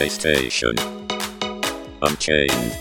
[0.00, 0.74] PlayStation.
[2.00, 2.78] Unchained.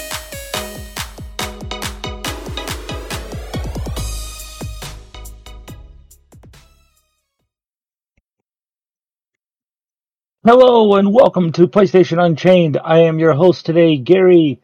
[10.45, 12.79] Hello and welcome to PlayStation Unchained.
[12.81, 14.61] I am your host today, Gary,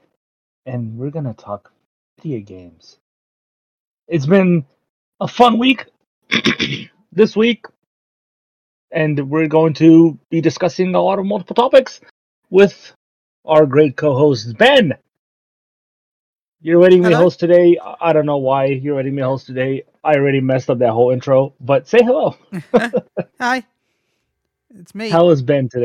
[0.65, 1.73] and we're going to talk
[2.21, 2.97] video games.
[4.07, 4.65] It's been
[5.19, 5.87] a fun week
[7.11, 7.65] this week,
[8.91, 11.99] and we're going to be discussing a lot of multiple topics
[12.49, 12.93] with
[13.45, 14.93] our great co host, Ben.
[16.61, 17.23] You're letting me Hello.
[17.25, 17.77] host today.
[18.01, 19.83] I- don't know why you're letting me host today.
[20.03, 22.35] I already messed up that whole intro, but say hello.
[23.39, 23.63] Hi,
[24.79, 25.09] it's me.
[25.09, 25.83] How is Ben today?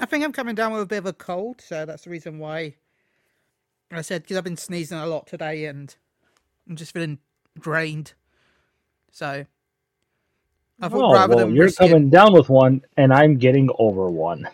[0.00, 2.38] I think I'm coming down with a bit of a cold, so that's the reason
[2.38, 2.74] why
[3.90, 5.94] I said because I've been sneezing a lot today and
[6.68, 7.18] I'm just feeling
[7.58, 8.14] drained.
[9.12, 9.44] So
[10.80, 13.36] I thought Oh, rather well, than you're risk it- coming down with one, and I'm
[13.36, 14.46] getting over one.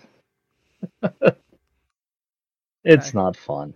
[2.85, 3.75] it's not fun.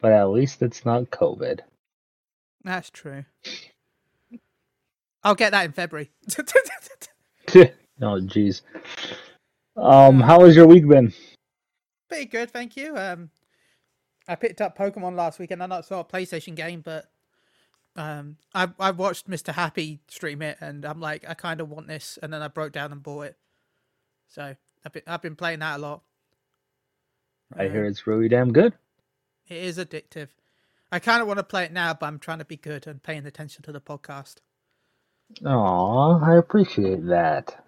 [0.00, 1.60] But at least it's not COVID.
[2.62, 3.24] that's true.
[5.22, 6.10] I'll get that in February.
[7.54, 8.60] oh, jeez.
[9.76, 11.12] Um, how has your week been?
[12.08, 12.96] Pretty good, thank you.
[12.96, 13.30] Um,
[14.28, 17.06] I picked up Pokemon last week, and I know it's not a PlayStation game, but
[17.96, 19.52] um, I I watched Mr.
[19.52, 22.72] Happy stream it, and I'm like, I kind of want this, and then I broke
[22.72, 23.36] down and bought it.
[24.28, 26.02] So I've been I've been playing that a lot.
[27.56, 28.74] I hear Um, it's really damn good.
[29.48, 30.28] It is addictive.
[30.90, 33.02] I kind of want to play it now, but I'm trying to be good and
[33.02, 34.36] paying attention to the podcast.
[35.44, 37.64] Aw, I appreciate that.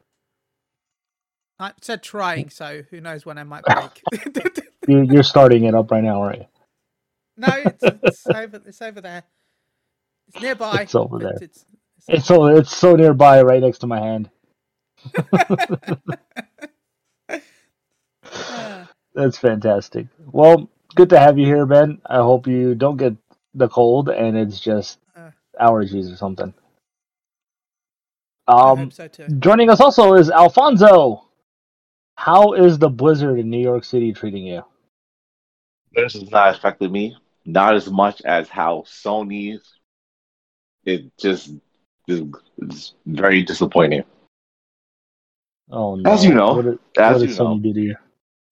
[1.58, 3.64] I said trying, so who knows when I might
[4.02, 4.02] break.
[4.88, 6.46] You, you're starting it up right now, right?
[7.36, 8.62] no, it's, it's over.
[8.64, 9.24] It's over there.
[10.28, 10.82] It's nearby.
[10.82, 11.32] It's over there.
[11.32, 11.64] It's, it's,
[12.06, 14.30] It's so it's so nearby, right next to my hand.
[19.16, 20.06] That's fantastic.
[20.30, 22.00] Well, good to have you here, Ben.
[22.06, 23.16] I hope you don't get
[23.54, 25.30] the cold and it's just Uh.
[25.58, 26.52] allergies or something.
[28.46, 29.08] Um, so
[29.40, 31.24] joining us also is Alfonso.
[32.16, 34.62] How is the blizzard in New York City treating you?
[35.92, 37.16] This has not affected me,
[37.46, 39.62] not as much as how Sony's.
[40.84, 41.54] It just
[42.06, 42.22] is
[42.58, 44.04] is very disappointing.
[45.70, 46.12] Oh no!
[46.12, 47.96] As you know, what did, As what you did know, do to you?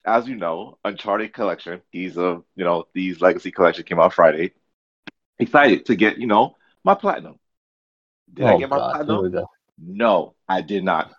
[0.04, 1.80] As you know, Uncharted Collection.
[1.92, 4.52] These uh, you know, these Legacy Collection came out Friday.
[5.38, 7.38] Excited to get you know my platinum.
[8.32, 9.06] Did I oh get my God!
[9.06, 9.46] Platinum?
[9.78, 11.12] No, I did not.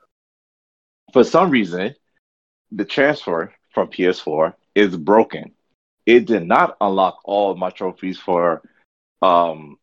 [1.14, 1.96] For some reason,
[2.72, 5.52] the transfer from PS4 is broken.
[6.06, 8.62] It did not unlock all of my trophies for
[9.22, 9.78] um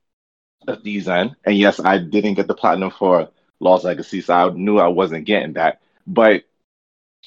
[0.65, 1.37] the season.
[1.45, 3.31] And yes, I didn't get the platinum for
[3.61, 5.81] Lost Legacy, so I knew I wasn't getting that.
[6.07, 6.45] But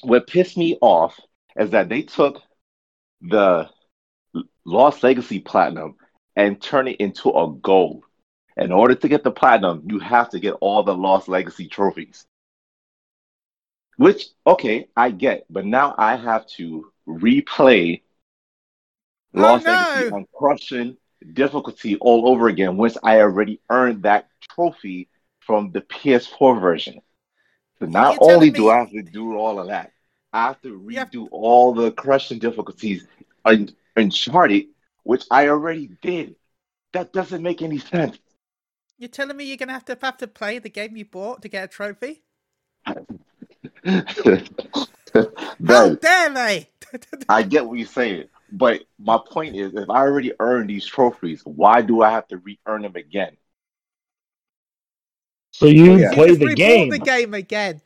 [0.02, 1.18] what pissed me off
[1.58, 2.42] is that they took
[3.20, 3.68] the
[4.64, 5.96] Lost Legacy platinum
[6.34, 8.04] and turned it into a gold.
[8.56, 12.26] In order to get the platinum, you have to get all the Lost Legacy trophies.
[13.96, 18.02] Which, okay, I get, but now I have to replay
[19.36, 19.72] Oh, Lost no!
[19.72, 20.96] Legacy on crushing
[21.32, 25.08] difficulty all over again once I already earned that trophy
[25.40, 27.00] from the PS4 version.
[27.78, 29.92] So not only do I have to do all of that,
[30.36, 33.06] I have to You have- redo all the crushing difficulties
[33.46, 34.66] in Uncharted,
[35.02, 36.36] which I already did.
[36.92, 38.18] That doesn't make any sense.
[38.98, 41.48] You're telling me you're gonna have to have to play the game you bought to
[41.48, 42.22] get a trophy?
[42.84, 42.94] How
[45.60, 46.68] Ben, dare they?
[47.30, 51.40] I get what you're saying, but my point is, if I already earned these trophies,
[51.44, 53.36] why do I have to re-earn them again?
[55.52, 56.12] So you Yeah.
[56.12, 56.90] play just the game?
[56.90, 57.80] the game again.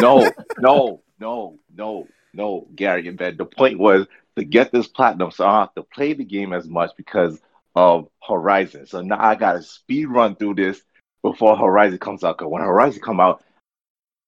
[0.00, 3.36] No, no, no, no, no, Gary and Ben.
[3.36, 4.06] The point was
[4.36, 7.40] to get this platinum, so I have to play the game as much because
[7.74, 8.86] of Horizon.
[8.86, 10.82] So now I gotta speed run through this
[11.22, 12.38] before Horizon comes out.
[12.38, 13.42] Cause when Horizon come out,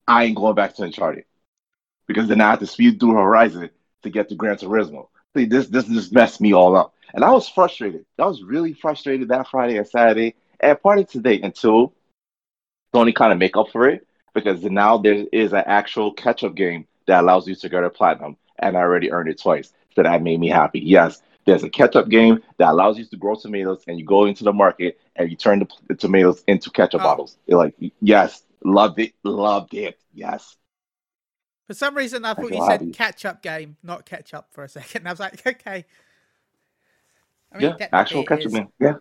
[0.07, 1.25] I ain't going back to Uncharted
[2.07, 3.71] because then I have to speed through Horizon
[4.03, 5.09] to get to Gran Turismo.
[5.37, 8.05] See, this this just messed me all up, and I was frustrated.
[8.19, 11.93] I was really frustrated that Friday and Saturday and part of today until
[12.95, 16.87] Sony kind of make up for it because now there is an actual catch-up game
[17.09, 19.73] that allows you to get a platinum, and I already earned it twice.
[19.97, 20.81] So that made me happy.
[20.81, 24.45] Yes, there's a catch-up game that allows you to grow tomatoes, and you go into
[24.45, 27.05] the market and you turn the, the tomatoes into ketchup Oh.
[27.05, 27.39] bottles.
[27.47, 29.99] You're like, yes, loved it, loved it.
[30.15, 30.57] Yes,
[31.67, 32.93] For some reason, I thought you said happy.
[32.93, 35.07] catch-up game, not ketchup for a second.
[35.09, 35.85] I was like, okay.
[37.53, 38.69] I mean, yeah, actual ketchup game.
[38.81, 38.97] Yeah,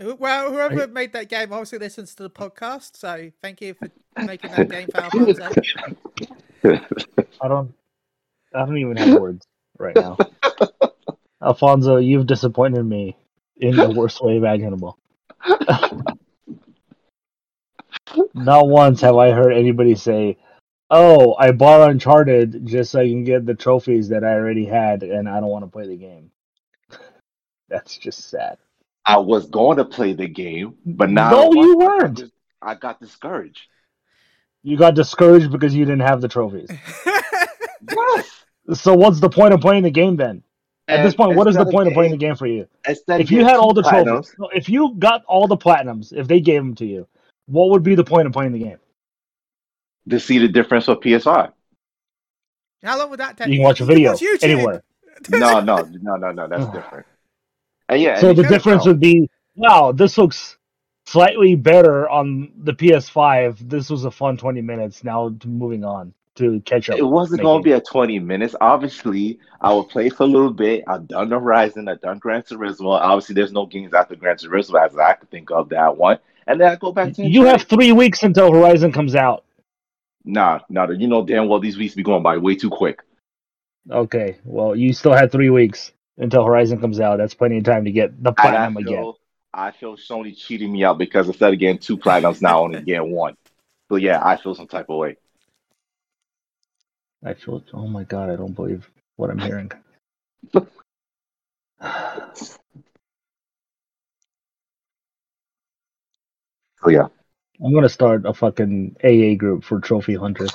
[0.00, 4.50] Well, whoever made that game obviously listens to the podcast, so thank you for making
[4.52, 5.50] that game for Alfonso.
[7.42, 7.74] I don't.
[8.54, 9.46] I don't even have words
[9.78, 10.16] right now.
[11.42, 13.16] Alfonso, you've disappointed me
[13.58, 14.98] in the worst way imaginable.
[18.34, 20.38] Not once have I heard anybody say,
[20.88, 25.02] "Oh, I bought Uncharted just so I can get the trophies that I already had,
[25.02, 26.30] and I don't want to play the game."
[27.68, 28.56] That's just sad.
[29.04, 32.16] I was going to play the game, but now No, you weren't.
[32.16, 32.30] dis-
[32.62, 33.62] I got discouraged.
[34.62, 36.70] You got discouraged because you didn't have the trophies.
[37.96, 38.44] Yes.
[38.74, 40.42] So what's the point of playing the game then?
[40.86, 42.68] At this point, what is the instead of point of playing the game for you?
[42.86, 46.40] If you had all the platinums, trophies, if you got all the platinums, if they
[46.40, 47.08] gave them to you,
[47.46, 48.78] what would be the point of playing the game?
[50.08, 51.52] to see the difference with PS5.
[52.82, 53.48] How long would that take?
[53.48, 54.42] You can watch a video YouTube.
[54.42, 54.82] anywhere.
[55.30, 56.48] No, no, no, no, no.
[56.48, 57.06] That's different.
[57.90, 60.56] And yeah, So and the difference would be, wow, this looks
[61.06, 63.68] slightly better on the PS5.
[63.68, 65.02] This was a fun 20 minutes.
[65.02, 66.98] Now moving on to catch up.
[66.98, 68.54] It wasn't going to be a 20 minutes.
[68.60, 70.84] Obviously, I would play for a little bit.
[70.86, 72.92] I've done the Horizon, I've done Gran Turismo.
[72.92, 76.20] Obviously, there's no games after Gran Turismo as I could think of that I want.
[76.46, 79.44] And then I go back to You have three weeks until Horizon comes out.
[80.24, 83.00] Nah, nah, you know damn well these weeks be going by way too quick.
[83.90, 87.16] Okay, well, you still had three weeks until Horizon comes out.
[87.18, 89.02] That's plenty of time to get the And I platinum again.
[89.02, 89.18] feel,
[89.52, 93.10] I feel Sony cheating me out because instead of getting two platinums, now only getting
[93.10, 93.36] one.
[93.88, 95.16] So yeah, I feel some type of way.
[97.24, 97.62] I feel.
[97.74, 98.30] Oh my god!
[98.30, 99.70] I don't believe what I'm hearing.
[100.54, 100.68] oh
[106.88, 107.08] yeah.
[107.62, 110.52] I'm gonna start a fucking AA group for trophy hunters.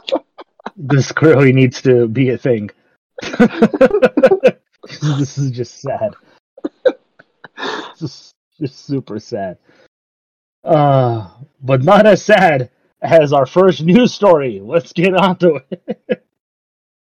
[0.76, 2.70] this really needs to be a thing.
[5.18, 6.14] this is just sad.
[7.98, 9.58] Just, just super sad.
[10.64, 11.28] Uh,
[11.60, 12.70] but not as sad
[13.00, 14.60] as our first news story.
[14.60, 16.26] Let's get on to it.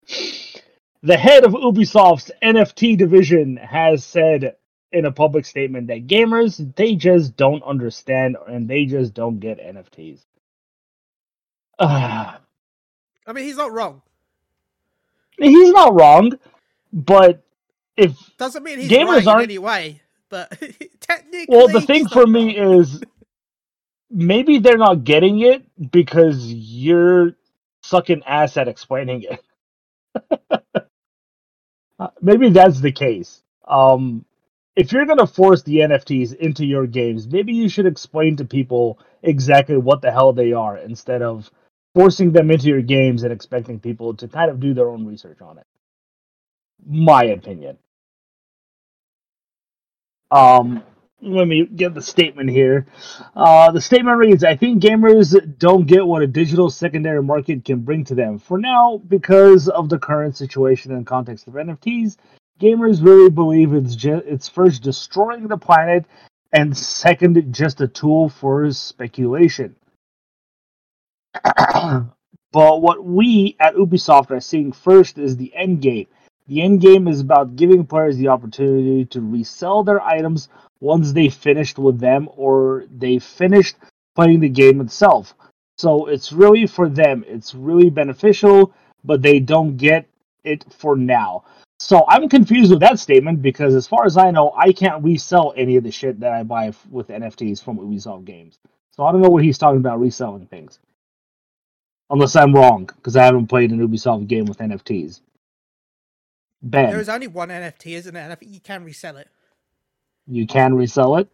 [1.03, 4.56] the head of Ubisoft's NFT division has said
[4.91, 9.61] in a public statement that gamers they just don't understand and they just don't get
[9.61, 10.25] NFTs.
[11.79, 12.37] Uh,
[13.27, 14.03] I mean, he's not wrong.
[15.39, 16.33] he's not wrong,
[16.93, 17.45] but
[17.99, 20.00] if Doesn't mean he's Gamers aren't- any way,
[20.31, 20.50] but
[21.00, 21.47] technically.
[21.55, 23.00] well, the thing for me is
[24.11, 27.33] maybe they're not getting it because you're
[27.83, 29.41] sucking ass at explaining it.
[32.00, 33.43] Uh, maybe that's the case.
[33.67, 34.25] Um,
[34.77, 39.00] if you're gonna force the NFTs into your games, maybe you should explain to people
[39.25, 41.50] exactly what the hell they are instead of
[41.97, 45.41] forcing them into your games and expecting people to kind of do their own research
[45.41, 45.67] on it.
[46.87, 47.79] My opinion.
[50.31, 50.83] Um,
[51.21, 52.87] let me get the statement here.
[53.35, 57.81] Uh, the statement reads I think gamers don't get what a digital secondary market can
[57.81, 58.39] bring to them.
[58.39, 62.17] For now, because of the current situation and context of NFTs,
[62.61, 66.05] gamers really believe it's, ju- it's first destroying the planet
[66.53, 69.77] and second, just a tool for speculation.
[71.45, 72.09] but
[72.53, 76.07] what we at Ubisoft are seeing first is the end game.
[76.49, 80.49] The end game is about giving players the opportunity to resell their items
[80.81, 83.76] once they finished with them or they finished
[84.14, 85.35] playing the game itself.
[85.76, 87.23] So it's really for them.
[87.28, 88.73] It's really beneficial,
[89.05, 90.07] but they don't get
[90.43, 91.45] it for now.
[91.78, 95.55] So I'm confused with that statement because, as far as I know, I can't resell
[95.57, 98.59] any of the shit that I buy with NFTs from Ubisoft games.
[98.90, 100.81] So I don't know what he's talking about reselling things.
[102.11, 105.21] Unless I'm wrong, because I haven't played an Ubisoft game with NFTs.
[106.62, 108.21] Ben, There is only one NFT, isn't it?
[108.21, 109.29] And I think you can resell it.
[110.27, 111.29] you can resell it.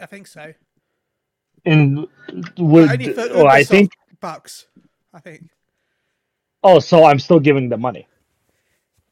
[0.00, 0.52] I think so.
[1.64, 2.06] And
[2.58, 4.66] would only for oh, I think bucks.
[5.14, 5.48] I think.
[6.62, 8.06] oh, so I'm still giving them money.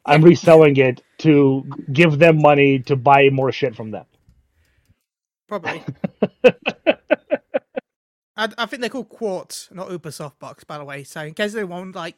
[0.05, 4.05] I'm reselling it to give them money to buy more shit from them.
[5.49, 5.83] Probably.
[8.37, 11.05] I, I think they're called Quartz, not Ubisoft bucks, by the way.
[11.05, 12.17] So in case anyone like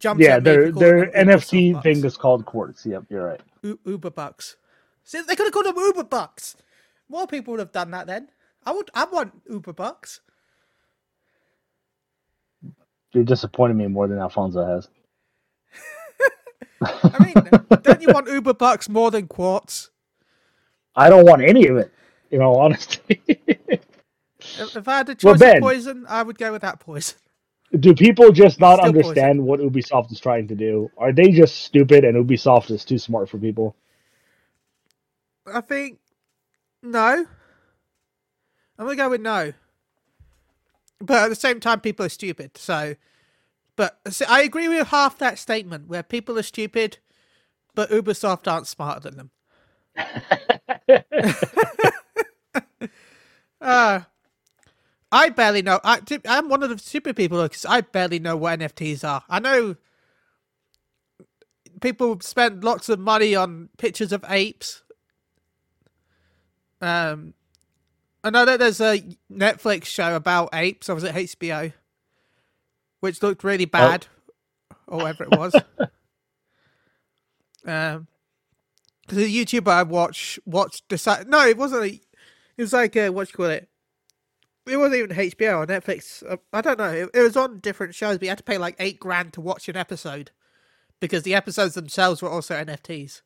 [0.00, 2.84] jumps yeah, their their NFT thing is called Quartz.
[2.84, 3.40] Yep, you're right.
[3.62, 4.56] U- Uber bucks.
[5.04, 6.56] See, they could have called them Uber bucks.
[7.08, 8.28] More people would have done that then.
[8.64, 8.90] I would.
[8.94, 10.20] I want Uber bucks.
[13.12, 14.88] You're disappointing me more than Alfonso has.
[16.82, 17.34] I mean,
[17.82, 19.90] don't you want Uber bucks more than Quartz?
[20.94, 21.92] I don't want any of it.
[22.30, 23.20] You know, honestly.
[23.26, 27.18] If, I had a Well, choice Ben- of poison, I would go with that poison.
[27.78, 29.30] Do people just not Still poison.
[29.30, 30.90] understand what Ubisoft is trying to do?
[30.98, 33.76] Are they just stupid and Ubisoft is too smart for people?
[35.46, 36.00] I think
[36.82, 37.26] no.
[38.78, 39.52] I'm gonna go with no.
[41.00, 42.56] But at the same time, people are stupid.
[42.58, 42.96] So,
[43.76, 46.98] but so I agree with half that statement where people are stupid,
[47.74, 49.30] but Ubisoft aren't smarter than them.
[53.60, 54.00] uh,
[55.12, 55.80] I barely know.
[55.82, 59.22] I, I'm one of the stupid people because I barely know what NFTs are.
[59.28, 59.76] I know
[61.80, 64.82] people spend lots of money on pictures of apes.
[66.80, 67.34] Um,
[68.22, 69.02] I know that there's a
[69.32, 70.88] Netflix show about apes.
[70.88, 71.72] I was at HBO,
[73.00, 74.06] which looked really bad,
[74.70, 74.76] oh.
[74.86, 75.54] or whatever it was.
[77.66, 78.06] um,
[79.02, 81.28] because the YouTuber I watch watched decide.
[81.28, 81.84] No, it wasn't.
[81.84, 83.68] A, it was like a, what you call it?
[84.70, 86.22] It wasn't even HBO or Netflix.
[86.28, 86.92] Uh, I don't know.
[86.92, 89.40] It, it was on different shows, but you had to pay like eight grand to
[89.40, 90.30] watch an episode
[91.00, 93.22] because the episodes themselves were also NFTs.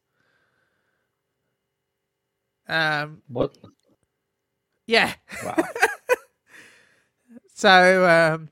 [2.68, 3.56] Um, what?
[4.86, 5.12] Yeah.
[5.44, 5.56] Wow.
[7.54, 8.48] so, um,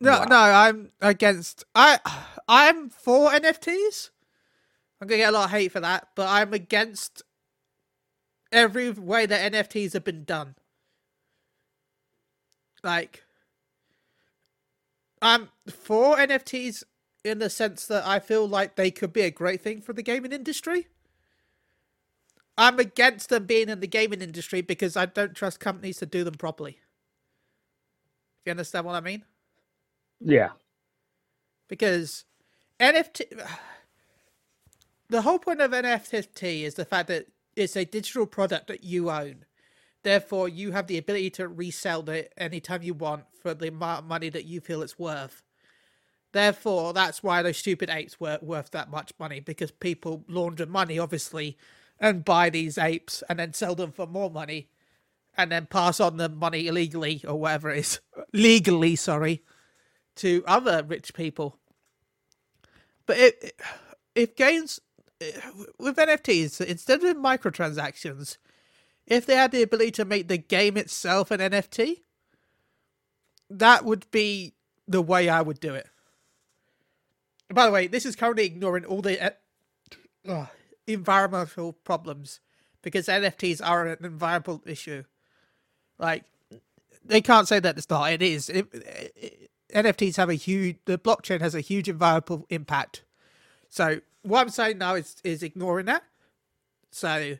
[0.00, 0.24] no, wow.
[0.24, 1.64] no, I'm against.
[1.74, 1.98] I,
[2.48, 4.10] I'm for NFTs.
[5.00, 7.22] I'm gonna get a lot of hate for that, but I'm against
[8.52, 10.54] every way that NFTs have been done.
[12.82, 13.24] Like,
[15.20, 16.84] I'm for NFTs
[17.24, 20.02] in the sense that I feel like they could be a great thing for the
[20.02, 20.86] gaming industry.
[22.56, 26.24] I'm against them being in the gaming industry because I don't trust companies to do
[26.24, 26.78] them properly.
[28.40, 29.24] If you understand what I mean?
[30.20, 30.50] Yeah.
[31.68, 32.24] Because
[32.80, 33.22] NFT
[35.08, 37.26] the whole point of NFT is the fact that
[37.58, 39.44] it's a digital product that you own.
[40.04, 44.08] Therefore, you have the ability to resell it anytime you want for the amount of
[44.08, 45.42] money that you feel it's worth.
[46.32, 50.98] Therefore, that's why those stupid apes were worth that much money because people launder money,
[50.98, 51.58] obviously,
[51.98, 54.68] and buy these apes and then sell them for more money
[55.36, 58.00] and then pass on the money illegally or whatever it is
[58.32, 59.42] legally, sorry,
[60.16, 61.58] to other rich people.
[63.06, 63.60] But it,
[64.14, 64.80] if games
[65.78, 68.36] with NFTs, instead of microtransactions,
[69.06, 72.02] if they had the ability to make the game itself an NFT,
[73.50, 74.54] that would be
[74.86, 75.88] the way I would do it.
[77.52, 79.34] By the way, this is currently ignoring all the
[80.28, 80.46] uh,
[80.86, 82.40] environmental problems
[82.82, 85.04] because NFTs are an environmental issue.
[85.98, 86.24] Like,
[87.04, 88.12] they can't say that it's not.
[88.12, 88.50] It is.
[88.50, 90.76] It, it, NFTs have a huge.
[90.84, 93.02] The blockchain has a huge environmental impact.
[93.68, 96.04] So what I'm saying now is is ignoring that.
[96.90, 97.36] So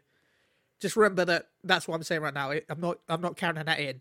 [0.81, 2.51] just remember that that's what I'm saying right now.
[2.51, 4.01] I'm not I'm not counting that in.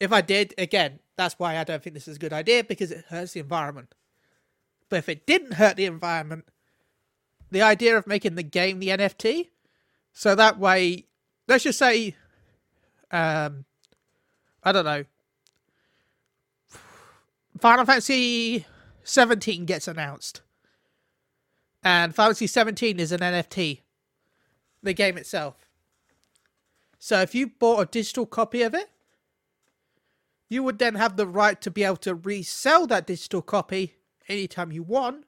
[0.00, 2.90] If I did, again, that's why I don't think this is a good idea because
[2.90, 3.94] it hurts the environment.
[4.88, 6.46] But if it didn't hurt the environment,
[7.50, 9.50] the idea of making the game the NFT,
[10.12, 11.06] so that way,
[11.46, 12.16] let's just say,
[13.10, 13.64] um,
[14.64, 15.04] I don't know,
[17.60, 18.66] Final Fantasy
[19.04, 20.42] 17 gets announced
[21.82, 23.80] and Final Fantasy 17 is an NFT,
[24.82, 25.68] the game itself.
[26.98, 28.88] So if you bought a digital copy of it,
[30.48, 33.94] you would then have the right to be able to resell that digital copy
[34.28, 35.24] anytime you want,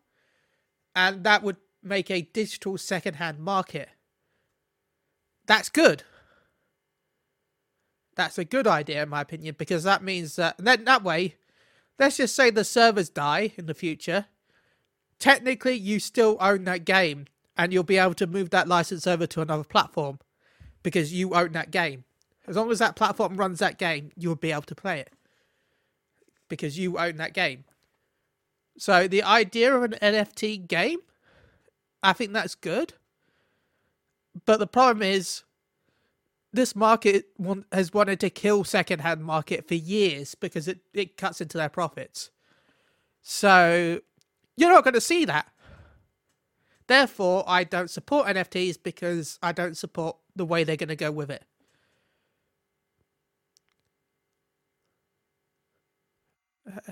[0.94, 3.88] and that would make a digital second-hand market.
[5.46, 6.04] That's good.
[8.14, 11.34] That's a good idea, in my opinion, because that means that then that way,
[11.98, 14.26] let's just say the servers die in the future,
[15.18, 19.26] technically you still own that game and you'll be able to move that license over
[19.26, 20.18] to another platform
[20.82, 22.04] because you own that game.
[22.46, 25.10] As long as that platform runs that game, you'll be able to play it
[26.48, 27.64] because you own that game.
[28.76, 30.98] So the idea of an NFT game,
[32.02, 32.94] I think that's good.
[34.44, 35.44] But the problem is
[36.52, 37.26] this market
[37.72, 42.30] has wanted to kill secondhand market for years because it, it cuts into their profits.
[43.22, 44.00] So
[44.56, 45.48] you're not going to see that.
[46.86, 51.10] Therefore, I don't support NFTs because I don't support the way they're going to go
[51.10, 51.44] with it.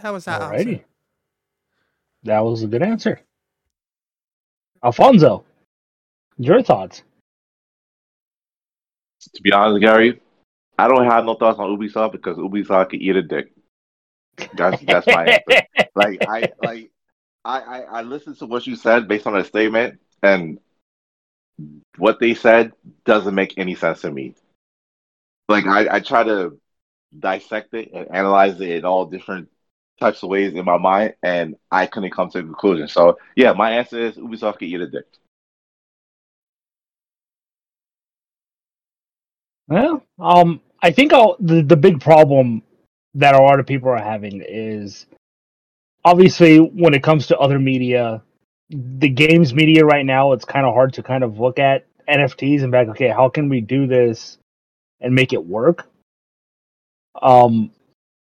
[0.01, 0.41] How was that?
[0.41, 0.59] Alrighty.
[0.59, 0.85] Answer?
[2.25, 3.21] That was a good answer.
[4.85, 5.45] Alfonso,
[6.39, 7.03] your thoughts?
[9.35, 10.21] To be honest, Gary,
[10.79, 13.53] I don't have no thoughts on Ubisoft because Ubisoft can eat a dick.
[14.55, 15.67] That's that's my answer.
[15.95, 16.91] like I like
[17.45, 20.59] I, I, I listened to what you said based on a statement, and
[21.99, 22.73] what they said
[23.05, 24.35] doesn't make any sense to me.
[25.49, 26.59] Like I, I try to
[27.19, 29.49] dissect it and analyze it in all different
[30.01, 32.89] types of ways in my mind, and I couldn't come to a conclusion.
[32.89, 35.07] So yeah, my answer is Ubisoft can eat a dick.
[39.69, 42.63] Well, um, I think I'll, the the big problem
[43.15, 45.07] that a lot of people are having is
[46.05, 48.23] obviously when it comes to other media,
[48.71, 52.63] the games media right now, it's kind of hard to kind of look at NFTs
[52.63, 54.39] and be like, okay, how can we do this
[55.01, 55.89] and make it work?
[57.21, 57.71] Um,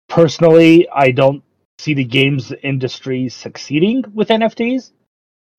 [0.07, 1.43] personally, I don't
[1.77, 4.91] see the games industry succeeding with NFTs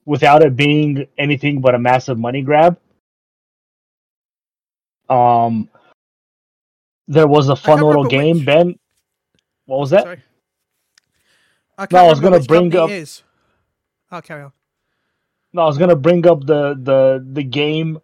[0.07, 2.79] without it being anything but a massive money grab.
[5.09, 5.69] Um,
[7.09, 8.79] there was a fun little game, Ben.
[9.67, 10.05] What was that?
[10.05, 10.23] Sorry.
[11.81, 13.23] I No, I was gonna bring up- is.
[14.11, 14.53] I'll carry on.
[15.55, 17.99] No, I was gonna bring up the the the game,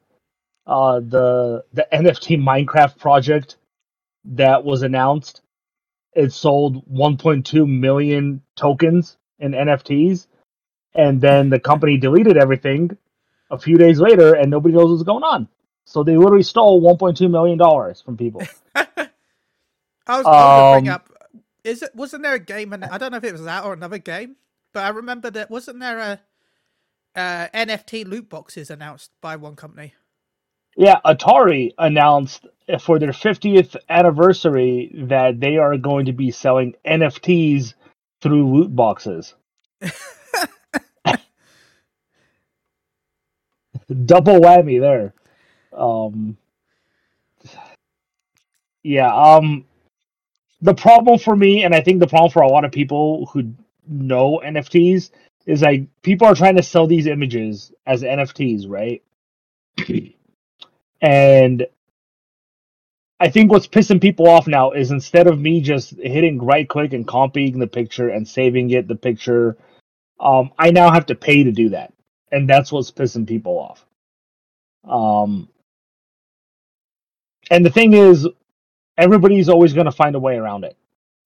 [0.67, 3.59] uh, the the NFT Minecraft project
[4.25, 5.43] that was announced.
[6.15, 10.27] It sold 1.2 million tokens in NFTs,
[10.95, 12.97] and then the company deleted everything
[13.51, 15.49] a few days later, and nobody knows what's going on.
[15.85, 18.43] So they literally stole 1.2 million dollars from people.
[18.75, 19.07] I was,
[20.07, 21.11] I was gonna bring Um, up.
[21.67, 22.73] Is it wasn't there a game?
[22.73, 24.37] And I don't know if it was that or another game,
[24.73, 26.21] but I remember that wasn't there a
[27.17, 29.95] uh, NFT loot boxes announced by one company.
[30.77, 32.47] Yeah, Atari announced
[32.81, 37.75] for their 50th anniversary that they are going to be selling NFTs
[38.21, 39.35] through loot boxes.
[44.05, 45.15] Double whammy there.
[45.73, 46.37] Um
[48.83, 49.65] Yeah, um
[50.63, 53.55] the problem for me and I think the problem for a lot of people who
[53.89, 55.11] know NFTs
[55.47, 59.03] is like people are trying to sell these images as NFTs, right?
[61.03, 61.67] and
[63.19, 66.93] I think what's pissing people off now is instead of me just hitting right click
[66.93, 69.57] and copying the picture and saving it, the picture,
[70.21, 71.95] um, I now have to pay to do that,
[72.33, 73.87] and that's what's pissing people off.
[74.89, 75.49] Um,
[77.51, 78.29] and the thing is,
[78.99, 80.77] everybody's always going to find a way around it.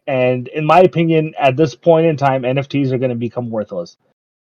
[0.07, 3.97] And in my opinion, at this point in time, NFTs are going to become worthless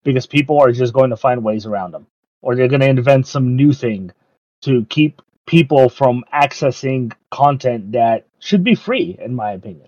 [0.04, 2.08] because people are just going to find ways around them,
[2.42, 4.12] or they're going to invent some new thing
[4.64, 9.88] to keep people from accessing content that should be free, in my opinion.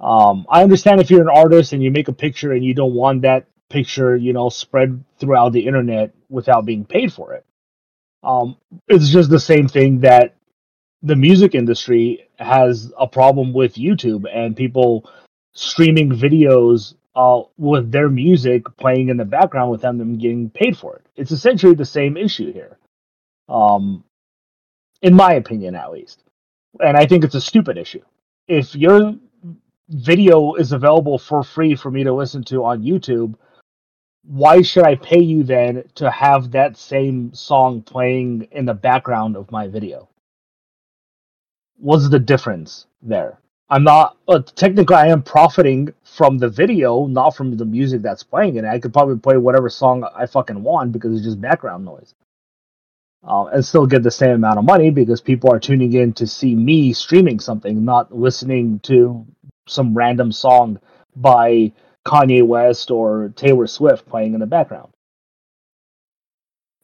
[0.00, 2.94] Um, I understand if you're an artist and you make a picture and you don't
[2.94, 7.44] want that picture, you know, spread throughout the internet without being paid for it.
[8.22, 8.56] Um,
[8.88, 10.36] it's just the same thing that
[11.02, 15.10] the music industry has a problem with YouTube and people
[15.52, 20.96] streaming videos uh, with their music playing in the background without them getting paid for
[20.96, 21.06] it.
[21.16, 22.78] It's essentially the same issue here,
[23.48, 24.04] um,
[25.02, 26.22] in my opinion, at least.
[26.78, 28.02] And I think it's a stupid issue.
[28.46, 29.14] If your
[29.88, 33.34] video is available for free for me to listen to on YouTube,
[34.22, 39.36] why should I pay you then to have that same song playing in the background
[39.36, 40.09] of my video?
[41.80, 43.38] What's the difference there?
[43.70, 48.22] I'm not uh, technically I am profiting from the video, not from the music that's
[48.24, 48.68] playing in it.
[48.68, 52.14] I could probably play whatever song I fucking want because it's just background noise,
[53.26, 56.26] uh, and still get the same amount of money because people are tuning in to
[56.26, 59.26] see me streaming something, not listening to
[59.68, 60.80] some random song
[61.16, 61.72] by
[62.06, 64.92] Kanye West or Taylor Swift playing in the background.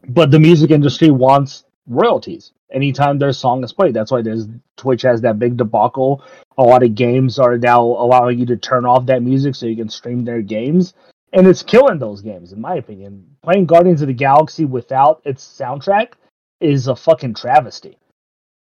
[0.09, 3.94] But the music industry wants royalties anytime their song is played.
[3.94, 4.46] That's why there's
[4.77, 6.25] Twitch has that big debacle.
[6.59, 9.77] A lot of games are now allowing you to turn off that music so you
[9.77, 10.94] can stream their games.
[11.33, 13.37] And it's killing those games, in my opinion.
[13.42, 16.12] Playing Guardians of the Galaxy without its soundtrack
[16.61, 17.99] is a fucking travesty.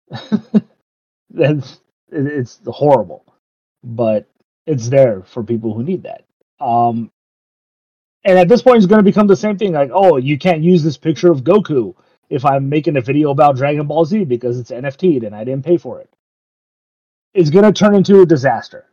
[1.29, 1.79] That's
[2.11, 3.25] it's horrible.
[3.83, 4.27] But
[4.65, 6.25] it's there for people who need that.
[6.63, 7.11] Um,
[8.25, 9.71] and at this point, it's going to become the same thing.
[9.71, 11.95] Like, oh, you can't use this picture of Goku
[12.29, 15.65] if I'm making a video about Dragon Ball Z because it's NFT'd and I didn't
[15.65, 16.09] pay for it.
[17.33, 18.85] It's going to turn into a disaster.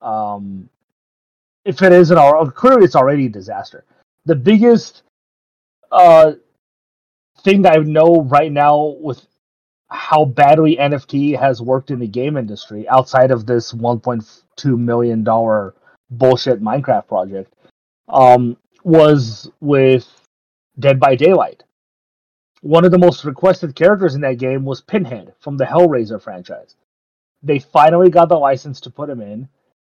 [0.00, 0.68] Um,
[1.64, 3.84] if it isn't already, clearly it's already a disaster.
[4.24, 5.02] The biggest
[5.90, 6.32] uh,
[7.42, 9.26] thing I know right now with
[9.88, 15.74] how badly NFT has worked in the game industry outside of this 1.2 million dollar
[16.10, 17.52] bullshit Minecraft project
[18.08, 20.08] um, was with
[20.78, 21.62] Dead by Daylight.
[22.62, 26.76] One of the most requested characters in that game was Pinhead from the Hellraiser franchise.
[27.42, 29.48] They finally got the license to put him in.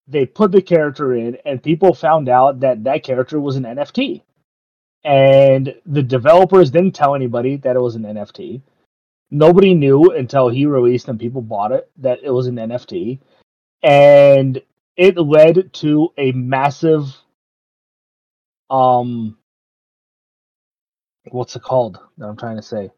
[0.09, 4.23] They put the character in, and people found out that that character was an NFT.
[5.05, 8.63] And the developers didn't tell anybody that it was an NFT.
[9.31, 13.19] Nobody knew until he released and people bought it that it was an NFT.
[13.83, 14.63] And
[14.97, 17.17] it led to a massive
[18.71, 19.37] um
[21.31, 22.91] what's it called that I'm trying to say?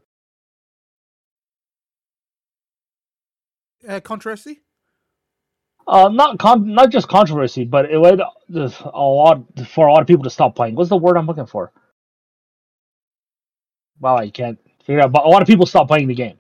[3.89, 4.61] uh, controversy?
[5.87, 10.07] Uh, not con- not just controversy, but it led a lot for a lot of
[10.09, 10.77] people to stop playing.
[10.77, 11.73] What's the word I'm looking for?
[14.01, 15.13] Wow, I can't figure out.
[15.13, 16.39] But a lot of people stopped playing the game.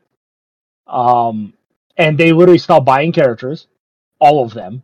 [0.86, 1.54] Um,
[1.96, 3.68] and they literally stopped buying characters,
[4.20, 4.82] all of them.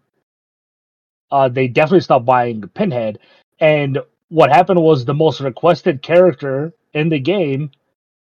[1.30, 3.18] Uh, they definitely stopped buying Pinhead.
[3.60, 3.98] And
[4.30, 7.70] what happened was the most requested character in the game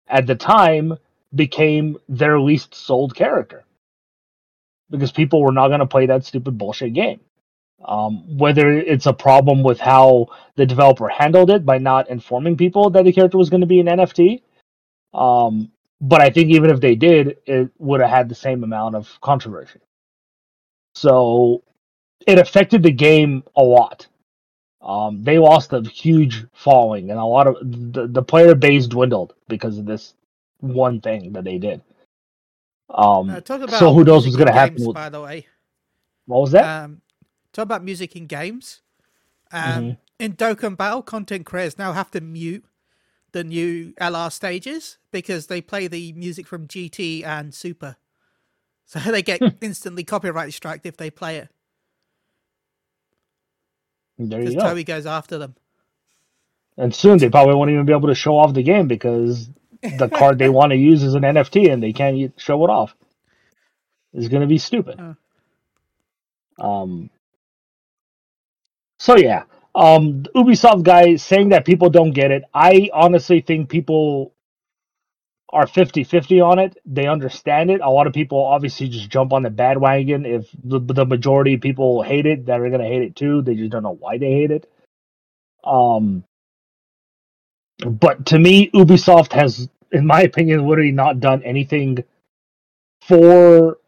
[0.09, 0.99] at the time
[1.35, 3.65] became their least sold character
[4.91, 7.21] because people were not going to play that stupid bullshit game.
[7.85, 12.91] Um, whether it's a problem with how the developer handled it by not informing people
[12.91, 14.43] that the character was going to be an NFT,
[15.15, 18.95] um, but I think even if they did, it would have had the same amount
[18.95, 19.81] of controversy.
[20.95, 21.65] So
[22.27, 24.07] it affected the game a lot.
[24.83, 29.33] Um, they lost a huge following, and a lot of the, the player base dwindled
[29.49, 30.15] because of this
[30.59, 31.81] one thing that they did.
[32.91, 34.93] Um, Uh, talk about so who knows what's going to happen?
[34.93, 35.47] by the way.
[36.27, 36.85] what was that?
[36.85, 37.03] Um,
[37.53, 38.83] talk about music in games.
[39.53, 39.99] Um, Mhm.
[40.19, 42.65] In Dokkan Battle, content creators now have to mute
[43.33, 47.97] the new LR stages because they play the music from GT and Super.
[48.85, 51.49] So they get instantly copyright striked if they play it
[54.19, 54.63] there you go.
[54.63, 55.55] Toei goes after them.
[56.77, 59.51] And soon they probably won't even be able to show off the game because
[59.99, 62.95] the card they want to use is an NFT and they can't show it off.
[64.15, 65.01] It's going to be stupid.
[66.61, 66.65] Uh.
[66.65, 67.11] Um.
[68.99, 69.45] So yeah,
[69.75, 72.45] um, the Ubisoft guy saying that people don't get it.
[72.55, 74.33] I honestly think people
[75.53, 76.79] are 50-50 on it.
[76.87, 77.81] They understand it.
[77.83, 80.27] A lot of people obviously just jump on the bandwagon.
[80.27, 83.43] If the, the majority of people hate it, they're going to hate it too.
[83.43, 84.71] They just don't know why they hate it.
[85.65, 86.21] Um.
[87.87, 92.05] But to me, Ubisoft has, in my opinion, literally not done anything
[93.03, 93.79] for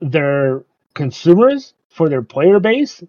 [0.00, 3.02] their consumers, for their player base,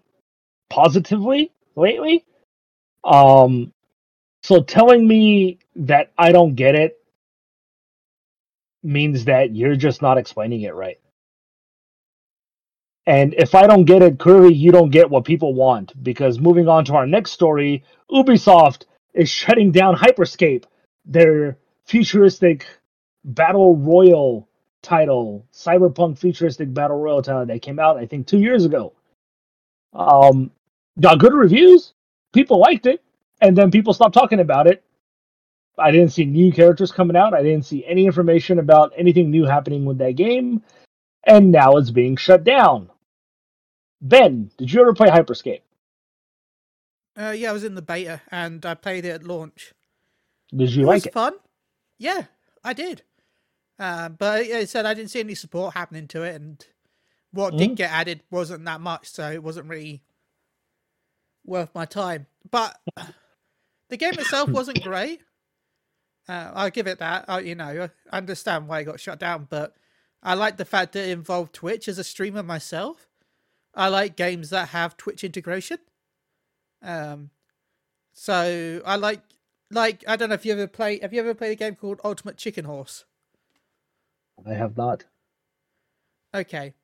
[0.70, 2.24] positively lately.
[3.04, 3.72] Um,
[4.42, 7.02] so telling me that I don't get it
[8.84, 10.98] means that you're just not explaining it right.
[13.06, 16.02] And if I don't get it, clearly you don't get what people want.
[16.02, 20.64] Because moving on to our next story, Ubisoft is shutting down Hyperscape,
[21.04, 22.66] their futuristic
[23.24, 24.48] battle royal
[24.82, 28.92] title, cyberpunk futuristic battle royal title that came out, I think, two years ago.
[29.92, 30.50] Um,
[31.00, 31.92] got good reviews.
[32.32, 33.02] People liked it,
[33.40, 34.82] and then people stopped talking about it.
[35.78, 37.34] I didn't see new characters coming out.
[37.34, 40.62] I didn't see any information about anything new happening with that game,
[41.24, 42.90] and now it's being shut down.
[44.00, 45.62] Ben, did you ever play Hyperscape?
[47.18, 49.72] Uh, yeah, I was in the beta and I played it at launch.
[50.54, 51.12] Did you it like was it?
[51.12, 51.34] fun.
[51.98, 52.24] Yeah,
[52.62, 53.02] I did.
[53.78, 56.64] Uh, but it said I didn't see any support happening to it, and
[57.32, 57.58] what Mhm.
[57.58, 60.02] did get added wasn't that much, so it wasn't really
[61.44, 62.26] worth my time.
[62.50, 62.80] But
[63.88, 65.22] the game itself wasn't great.
[66.28, 67.26] Uh, I'll give it that.
[67.28, 69.74] I, you know, I understand why it got shut down, but
[70.22, 73.08] I like the fact that it involved Twitch as a streamer myself.
[73.74, 75.78] I like games that have Twitch integration.
[76.82, 77.30] Um,
[78.12, 79.20] so I like
[79.70, 80.98] like I don't know if you ever play.
[81.00, 83.04] Have you ever played a game called Ultimate Chicken Horse?
[84.46, 85.04] I have not.
[86.34, 86.74] Okay,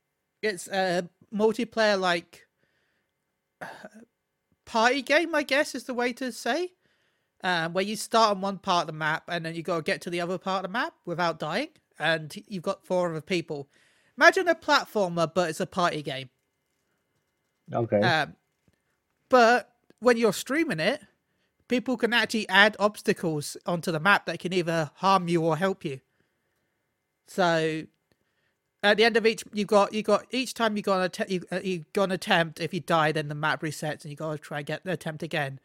[0.43, 2.47] it's a multiplayer like
[4.67, 6.73] party game, I guess is the way to say.
[7.43, 9.83] Um, where you start on one part of the map and then you got to
[9.83, 13.23] get to the other part of the map without dying, and you've got four other
[13.23, 13.69] people.
[14.19, 16.29] Imagine a platformer, but it's a party game.
[17.73, 18.01] Okay.
[18.01, 18.37] Um,
[19.31, 21.01] but when you're streaming it,
[21.69, 25.85] people can actually add obstacles onto the map that can either harm you or help
[25.85, 26.01] you.
[27.27, 27.85] So
[28.83, 31.31] at the end of each, you got you got each time you got an att-
[31.31, 32.61] you, uh, you got an attempt.
[32.61, 34.93] If you die, then the map resets and you got to try and get the
[34.93, 35.61] attempt again.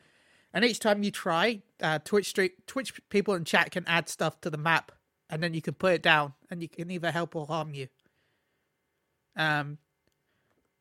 [0.56, 4.40] And each time you try, uh, Twitch street Twitch people in chat can add stuff
[4.42, 4.94] to the map,
[5.30, 7.90] and then you can put it down, and you can either help or harm you.
[9.36, 9.80] Um,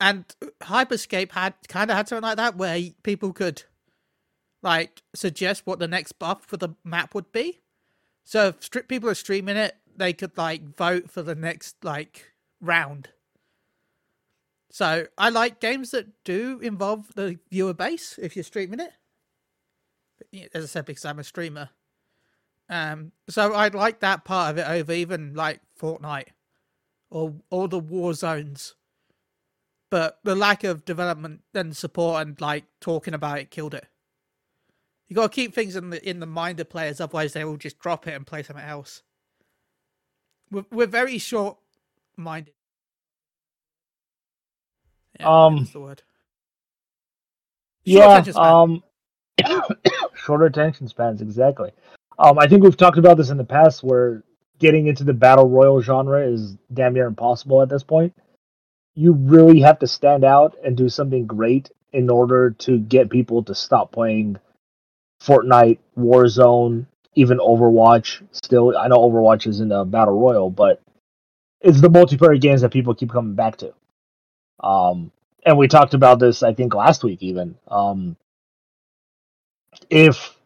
[0.01, 0.25] and
[0.63, 3.65] Hyperscape had kind of had something like that where people could
[4.63, 7.61] like suggest what the next buff for the map would be.
[8.23, 12.33] So if stri- people are streaming it, they could like vote for the next like
[12.61, 13.09] round.
[14.71, 18.93] So I like games that do involve the viewer base if you're streaming it.
[20.55, 21.71] As I said, because I'm a streamer.
[22.69, 26.29] Um, so I'd like that part of it over even like Fortnite
[27.11, 28.75] or all the war zones
[29.91, 33.87] but the lack of development and support and like talking about it killed it.
[35.09, 37.57] You got to keep things in the in the mind of players, otherwise they will
[37.57, 39.03] just drop it and play something else.
[40.51, 41.59] We're we're very short
[42.17, 42.55] minded.
[45.21, 46.03] Yeah, Um, that's the word.
[47.85, 48.83] Short yeah, um,
[50.15, 51.73] shorter attention spans, exactly.
[52.19, 54.23] Um, I think we've talked about this in the past, where
[54.59, 58.15] getting into the battle royal genre is damn near impossible at this point.
[58.95, 63.43] You really have to stand out and do something great in order to get people
[63.45, 64.39] to stop playing
[65.23, 68.23] Fortnite, Warzone, even Overwatch.
[68.33, 70.81] Still, I know Overwatch isn't a battle royal, but
[71.61, 73.73] it's the multiplayer games that people keep coming back to.
[74.61, 75.11] Um,
[75.45, 77.57] and we talked about this, I think, last week even.
[77.69, 78.17] Um,
[79.95, 80.37] if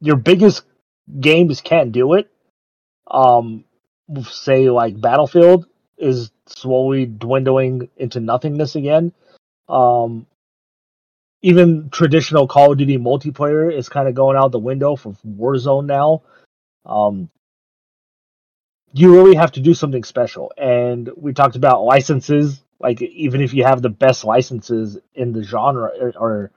[0.00, 0.64] your biggest
[1.20, 2.28] games can't do it,
[3.08, 3.64] um,
[4.28, 9.12] say like Battlefield is slowly dwindling into nothingness again.
[9.68, 10.26] Um,
[11.42, 15.86] even traditional Call of Duty multiplayer is kind of going out the window for Warzone
[15.86, 16.22] now.
[16.84, 17.30] Um,
[18.92, 20.52] you really have to do something special.
[20.58, 22.60] And we talked about licenses.
[22.80, 26.50] Like even if you have the best licenses in the genre, or, or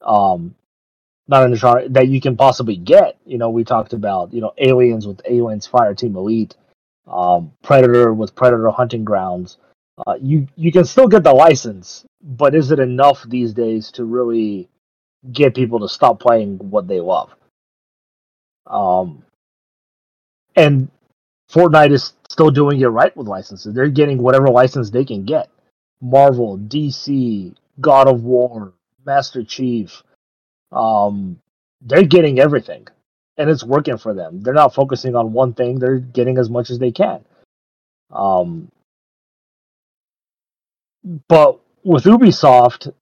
[0.00, 0.54] um,
[1.30, 3.18] not in the genre that you can possibly get.
[3.26, 6.56] You know, we talked about you know Aliens with Aliens Fireteam Elite,
[7.08, 9.58] um, Predator with Predator Hunting Grounds.
[10.06, 14.04] Uh, you you can still get the license, but is it enough these days to
[14.04, 14.68] really
[15.32, 17.30] get people to stop playing what they love?
[18.66, 19.24] Um,
[20.56, 20.90] and
[21.52, 23.74] Fortnite is still doing it right with licenses.
[23.74, 25.50] They're getting whatever license they can get.
[26.00, 28.74] Marvel, DC, God of War,
[29.06, 30.02] Master Chief.
[30.72, 31.40] Um,
[31.80, 32.86] they're getting everything,
[33.36, 34.42] and it's working for them.
[34.42, 35.78] They're not focusing on one thing.
[35.78, 37.24] They're getting as much as they can.
[38.10, 38.70] Um,
[41.28, 42.92] but with Ubisoft,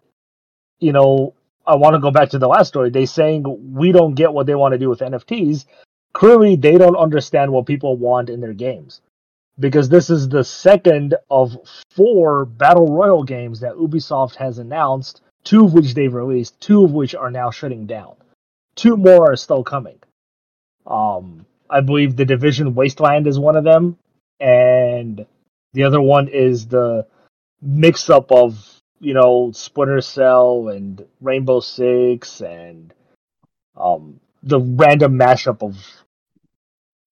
[0.79, 1.35] you know,
[1.67, 2.91] I want to go back to the last story.
[2.91, 5.67] They saying we don't get what they want to do with NFTs.
[6.15, 9.03] Clearly, they don't understand what people want in their games,
[9.59, 11.57] because this is the second of
[11.91, 15.21] four battle royal games that Ubisoft has announced.
[15.49, 18.17] Two of which they've released, two of which are now shutting down.
[18.75, 19.99] Two more are still coming.
[20.87, 23.97] Um, I believe the Division Wasteland is one of them,
[24.41, 25.25] and
[25.73, 27.07] the other one is the
[27.63, 28.63] mix up of
[29.01, 32.93] you know Splinter Cell and Rainbow Six and
[33.75, 35.79] um, the random mashup of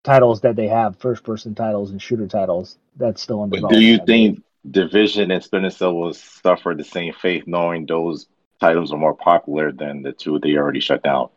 [0.06, 3.82] titles that they have, first person titles and shooter titles that's still in But development.
[3.82, 8.28] do you think Division and Splinter Cell will suffer the same fate, knowing those
[8.60, 11.30] titles are more popular than the two they already shut down?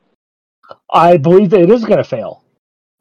[0.93, 2.45] I believe that it is going to fail.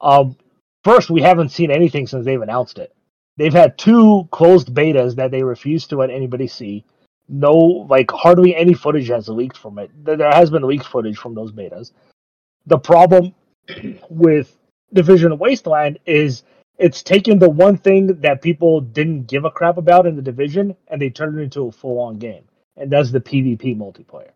[0.01, 0.37] Um,
[0.83, 2.93] first, we haven't seen anything since they've announced it.
[3.37, 6.85] They've had two closed betas that they refuse to let anybody see.
[7.27, 7.53] No,
[7.89, 9.91] like hardly any footage has leaked from it.
[10.03, 11.91] There has been leaked footage from those betas.
[12.65, 13.33] The problem
[14.09, 14.55] with
[14.93, 16.43] Division Wasteland is
[16.83, 20.75] it's taken the one thing that people didn't give a crap about in the division
[20.89, 22.43] and they turned it into a full on game.
[22.75, 24.31] And that's the PvP multiplayer.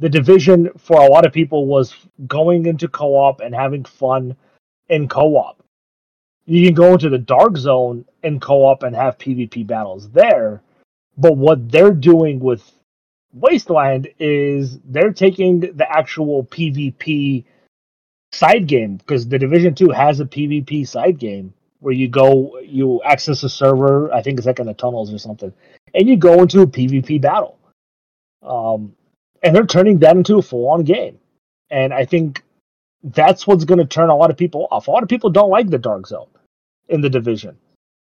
[0.00, 1.94] The division for a lot of people was
[2.26, 4.34] going into co op and having fun
[4.88, 5.62] in co op.
[6.44, 10.60] You can go into the dark zone in co op and have PvP battles there.
[11.16, 12.68] But what they're doing with
[13.32, 17.44] Wasteland is they're taking the actual PvP
[18.34, 23.02] side game because the Division Two has a PvP side game where you go, you
[23.02, 24.12] access a server.
[24.12, 25.52] I think it's like in the tunnels or something,
[25.94, 27.58] and you go into a PvP battle.
[28.42, 28.94] Um,
[29.42, 31.18] and they're turning that into a full-on game,
[31.70, 32.42] and I think
[33.02, 34.88] that's what's going to turn a lot of people off.
[34.88, 36.28] A lot of people don't like the Dark Zone
[36.88, 37.56] in the Division.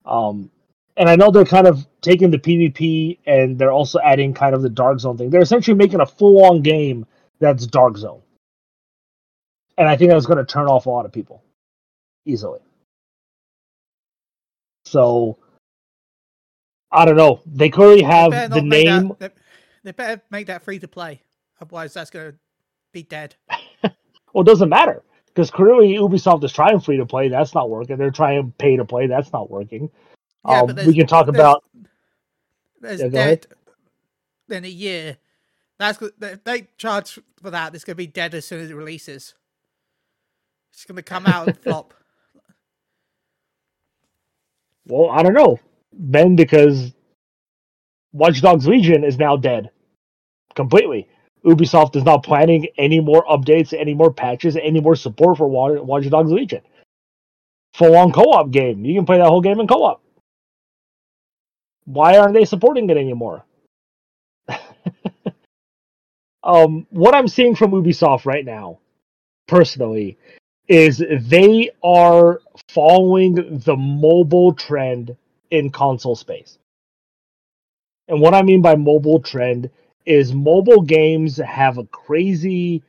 [0.04, 0.50] Um,
[0.96, 4.62] and I know they're kind of taking the PvP and they're also adding kind of
[4.62, 5.30] the Dark Zone thing.
[5.30, 7.06] They're essentially making a full-on game
[7.40, 8.22] that's Dark Zone
[9.78, 11.42] and I think that's going to turn off a lot of people
[12.24, 12.60] easily.
[14.84, 15.38] So
[16.92, 17.40] I don't know.
[17.46, 19.12] They clearly have Better the name.
[19.18, 19.42] That, they,
[19.84, 21.22] they better make that free to play.
[21.60, 22.38] Otherwise, that's going to
[22.92, 23.34] be dead.
[24.32, 27.28] Well, it doesn't matter because clearly Ubisoft is trying free to play.
[27.28, 27.96] That's not working.
[27.96, 29.06] They're trying pay to play.
[29.06, 29.88] That's not working.
[30.46, 31.64] Yeah, um, we can talk there's- about.
[32.82, 33.46] There's Yeah, dead
[34.50, 35.16] in a year.
[35.78, 37.74] That's they charge for that.
[37.74, 39.34] It's going to be dead as soon as it releases.
[40.76, 41.94] It's going to come out and flop.
[44.88, 45.58] Well, I don't know,
[45.92, 46.92] Ben, because
[48.12, 49.70] Watch Dogs Legion is now dead
[50.54, 51.08] completely.
[51.44, 55.82] Ubisoft is not planning any more updates, any more patches, any more support for Wa-
[55.82, 56.60] Watch Dogs Legion.
[57.74, 58.84] Full on co op game.
[58.84, 60.02] You can play that whole game in co op.
[61.84, 63.44] Why aren't they supporting it anymore?
[66.44, 68.78] um, what I'm seeing from Ubisoft right now,
[69.48, 70.16] personally,
[70.68, 75.16] is they are following the mobile trend
[75.50, 76.58] in console space.
[78.08, 79.70] And what I mean by mobile trend
[80.04, 82.82] is mobile games have a crazy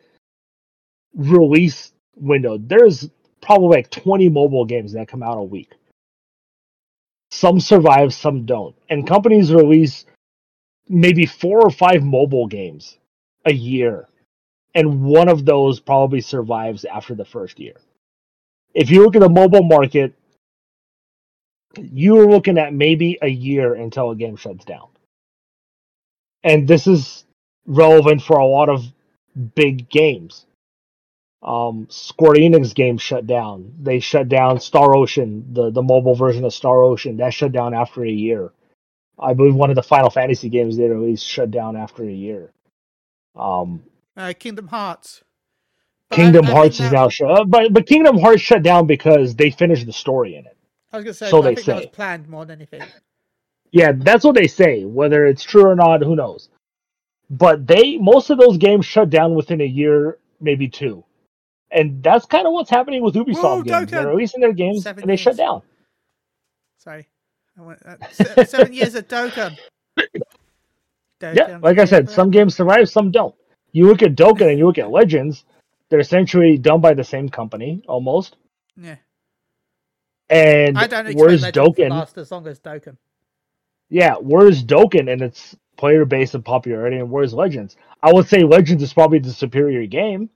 [1.15, 2.57] release window.
[2.57, 3.09] There's
[3.41, 5.71] probably like 20 mobile games that come out a week.
[7.31, 8.75] Some survive, some don't.
[8.89, 10.05] And companies release
[10.87, 12.97] maybe four or five mobile games
[13.45, 14.07] a year.
[14.75, 17.75] And one of those probably survives after the first year.
[18.73, 20.13] If you look at the mobile market,
[21.77, 24.87] you're looking at maybe a year until a game shuts down.
[26.43, 27.25] And this is
[27.65, 28.85] relevant for a lot of
[29.55, 30.45] big games.
[31.43, 33.73] Um, Square Enix games shut down.
[33.81, 37.17] They shut down Star Ocean, the, the mobile version of Star Ocean.
[37.17, 38.51] That shut down after a year.
[39.19, 42.51] I believe one of the Final Fantasy games they released shut down after a year.
[43.35, 43.83] Um,
[44.17, 45.23] Uh, Kingdom Hearts.
[46.09, 49.35] But Kingdom I think Hearts is now shut, but but Kingdom Hearts shut down because
[49.35, 50.57] they finished the story in it.
[50.91, 51.29] I was gonna say.
[51.29, 51.89] so I they think that was say.
[51.89, 52.81] planned more than anything.
[53.71, 54.85] Yeah, that's what they say.
[54.85, 56.49] Whether it's true or not, who knows?
[57.29, 61.03] But they most of those games shut down within a year, maybe two,
[61.71, 63.91] and that's kind of what's happening with Ubisoft Whoa, games.
[63.91, 65.61] They're releasing their games Seven and they shut down.
[66.77, 67.07] Sorry.
[67.57, 69.57] I went, uh, seven years of Dokkan.
[71.19, 73.33] Yeah, Dokkan like I said, some games survive, some don't.
[73.71, 75.43] You look at Dokkan and you look at Legends;
[75.89, 78.35] they're essentially done by the same company almost.
[78.75, 78.95] Yeah.
[80.29, 81.89] And I don't where's Dokkan?
[81.89, 82.97] last as long as Dokkan.
[83.89, 87.77] Yeah, where's Dokkan and its player base and popularity, and where's Legends?
[88.03, 90.29] I would say Legends is probably the superior game,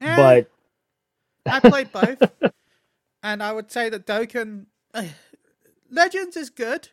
[0.00, 0.50] Eh, but
[1.46, 2.22] I played both,
[3.22, 4.66] and I would say that Dokkan
[5.90, 6.88] Legends is good.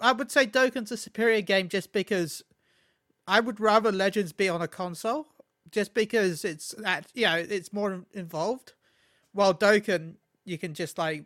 [0.00, 2.42] I would say Dokkan's a superior game just because
[3.26, 5.28] I would rather Legends be on a console,
[5.70, 8.72] just because it's that you know it's more involved.
[9.32, 11.24] While Dokkan, you can just like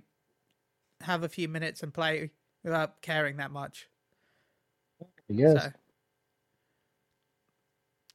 [1.03, 2.31] have a few minutes and play
[2.63, 3.89] without caring that much.
[5.61, 5.73] So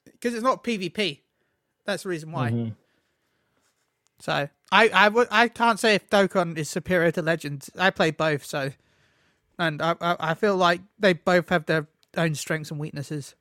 [0.06, 1.22] because it's not PvP,
[1.86, 2.52] that's the reason why.
[2.52, 2.76] Mhm.
[4.20, 7.70] So I I would I can't say if Dokkan is superior to Legends.
[7.78, 8.72] I play both, so
[9.58, 13.36] and I, I feel like they both have their own strengths and weaknesses.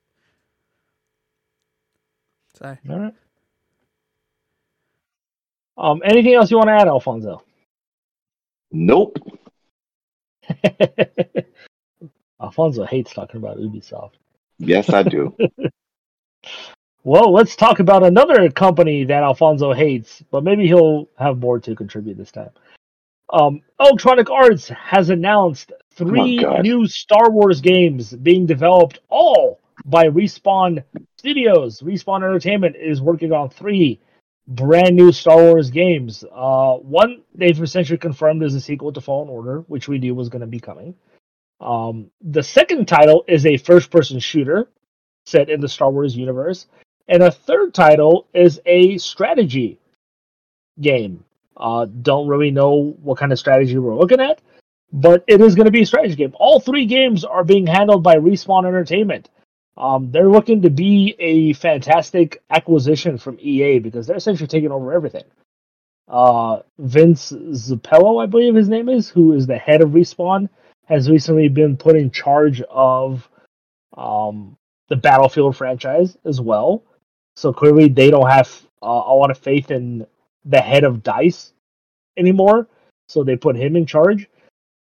[2.57, 3.13] So All right.
[5.77, 7.43] Um, anything else you want to add, Alfonso?
[8.71, 9.17] Nope.
[12.41, 14.11] Alfonso hates talking about Ubisoft.
[14.59, 15.35] Yes, I do.
[17.03, 21.75] Well, let's talk about another company that Alfonso hates, but maybe he'll have more to
[21.75, 22.51] contribute this time.
[23.33, 30.83] Um, Electronic Arts has announced three new Star Wars games being developed, all by Respawn
[31.17, 31.81] Studios.
[31.81, 33.99] Respawn Entertainment is working on three
[34.47, 36.23] brand new Star Wars games.
[36.31, 40.29] Uh, one they've essentially confirmed is a sequel to Fallen Order, which we knew was
[40.29, 40.95] going to be coming.
[41.59, 44.67] Um, the second title is a first-person shooter
[45.25, 46.65] set in the Star Wars universe,
[47.07, 49.79] and a third title is a strategy
[50.79, 51.23] game.
[51.55, 54.41] Uh, don't really know what kind of strategy we're looking at,
[54.91, 56.33] but it is going to be a strategy game.
[56.39, 59.29] All three games are being handled by Respawn Entertainment.
[59.81, 64.93] Um, they're looking to be a fantastic acquisition from EA because they're essentially taking over
[64.93, 65.23] everything.
[66.07, 70.49] Uh, Vince Zampella, I believe his name is, who is the head of Respawn,
[70.85, 73.27] has recently been put in charge of
[73.97, 74.55] um,
[74.89, 76.83] the Battlefield franchise as well.
[77.35, 78.47] So clearly, they don't have
[78.83, 80.05] uh, a lot of faith in
[80.45, 81.53] the head of Dice
[82.17, 82.67] anymore.
[83.07, 84.29] So they put him in charge.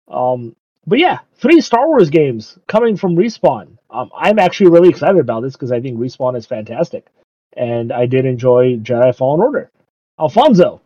[0.08, 0.56] Um,
[0.88, 3.78] but yeah, three Star Wars games coming from Respawn.
[3.90, 7.08] Um, I'm actually really excited about this because I think Respawn is fantastic,
[7.56, 9.72] and I did enjoy Jedi Fallen Order.
[10.20, 10.82] Alfonso,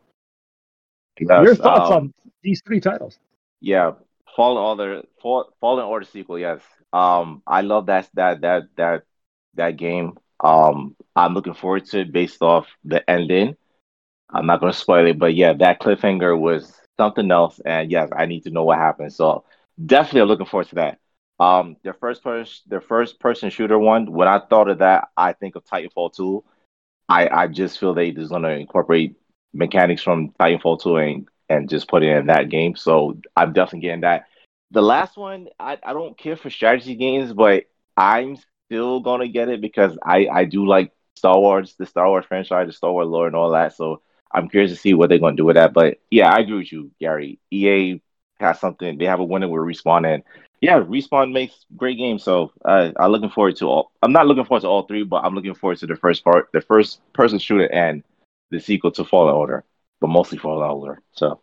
[1.20, 3.20] Yes, your thoughts um, on these three titles?
[3.62, 3.94] Yeah,
[4.36, 6.40] Fallen Order, Fall, Fallen Order sequel.
[6.40, 6.62] Yes,
[6.94, 9.04] um, I love that that that that
[9.56, 10.18] that game.
[10.42, 13.56] Um, I'm looking forward to it based off the ending.
[14.30, 18.26] I'm not gonna spoil it, but yeah, that cliffhanger was something else, and yes, I
[18.26, 19.14] need to know what happened.
[19.14, 19.44] So
[19.84, 21.00] definitely, looking forward to that.
[21.40, 24.12] Um, their first person, their first person shooter one.
[24.12, 26.44] When I thought of that, I think of Titanfall 2.
[27.08, 29.16] I I just feel they just gonna incorporate
[29.54, 32.76] mechanics from Titanfall 2 and and just put it in that game.
[32.76, 34.26] So I'm definitely getting that.
[34.72, 37.64] The last one, I, I don't care for strategy games, but
[37.98, 42.26] I'm still gonna get it because I, I do like Star Wars, the Star Wars
[42.26, 43.76] franchise, the Star Wars lore and all that.
[43.76, 44.02] So
[44.32, 45.74] I'm curious to see what they're gonna do with that.
[45.74, 47.40] But yeah, I agree with you, Gary.
[47.52, 48.02] EA
[48.40, 50.24] has something, they have a winner with Respawn and
[50.62, 52.24] yeah, Respawn makes great games.
[52.24, 55.24] So uh, I'm looking forward to all I'm not looking forward to all three, but
[55.24, 58.04] I'm looking forward to the first part, the first person shooter and
[58.52, 59.64] the sequel to Fallen Order,
[60.02, 61.02] but mostly Fallen Order.
[61.14, 61.40] So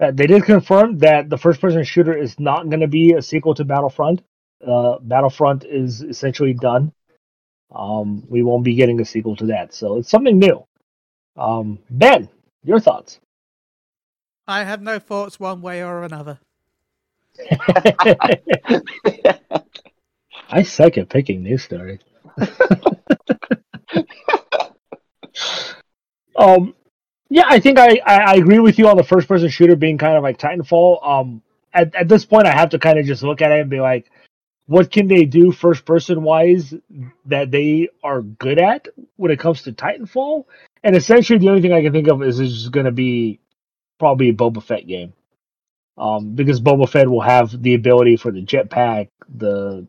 [0.00, 3.54] Uh, they did confirm that the first-person shooter is not going to be a sequel
[3.54, 4.20] to Battlefront.
[4.66, 6.92] Uh, Battlefront is essentially done.
[7.72, 10.66] Um, we won't be getting a sequel to that, so it's something new.
[11.36, 12.28] Um, ben,
[12.64, 13.20] your thoughts?
[14.46, 16.40] I have no thoughts one way or another.
[20.50, 22.00] I suck at picking news stories.
[26.36, 26.74] um,
[27.30, 29.96] yeah, I think I, I, I agree with you on the first person shooter being
[29.96, 31.06] kind of like Titanfall.
[31.06, 33.70] Um, at, at this point, I have to kind of just look at it and
[33.70, 34.10] be like,
[34.66, 36.74] what can they do first person wise
[37.26, 40.44] that they are good at when it comes to Titanfall?
[40.84, 43.40] And essentially, the only thing I can think of is it's just going to be
[44.02, 45.12] probably a Boba Fett game.
[45.96, 49.86] Um, because Boba Fett will have the ability for the jetpack, the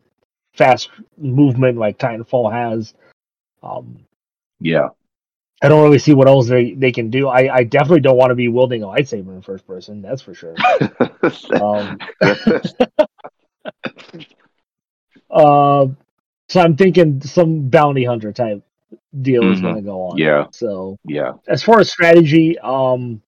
[0.52, 0.88] fast
[1.18, 2.94] movement like Titanfall has.
[3.60, 3.98] Um,
[4.60, 4.90] Yeah.
[5.62, 7.26] I don't really see what else they, they can do.
[7.26, 10.00] I, I definitely don't want to be wielding a lightsaber in first person.
[10.00, 10.54] That's for sure.
[11.60, 11.98] Um,
[15.30, 15.86] uh,
[16.48, 18.62] so I'm thinking some bounty hunter type
[19.22, 19.62] deal is Mhm.
[19.62, 20.18] going to go on.
[20.18, 20.46] Yeah.
[20.52, 21.32] So yeah.
[21.48, 23.22] as far as strategy, um,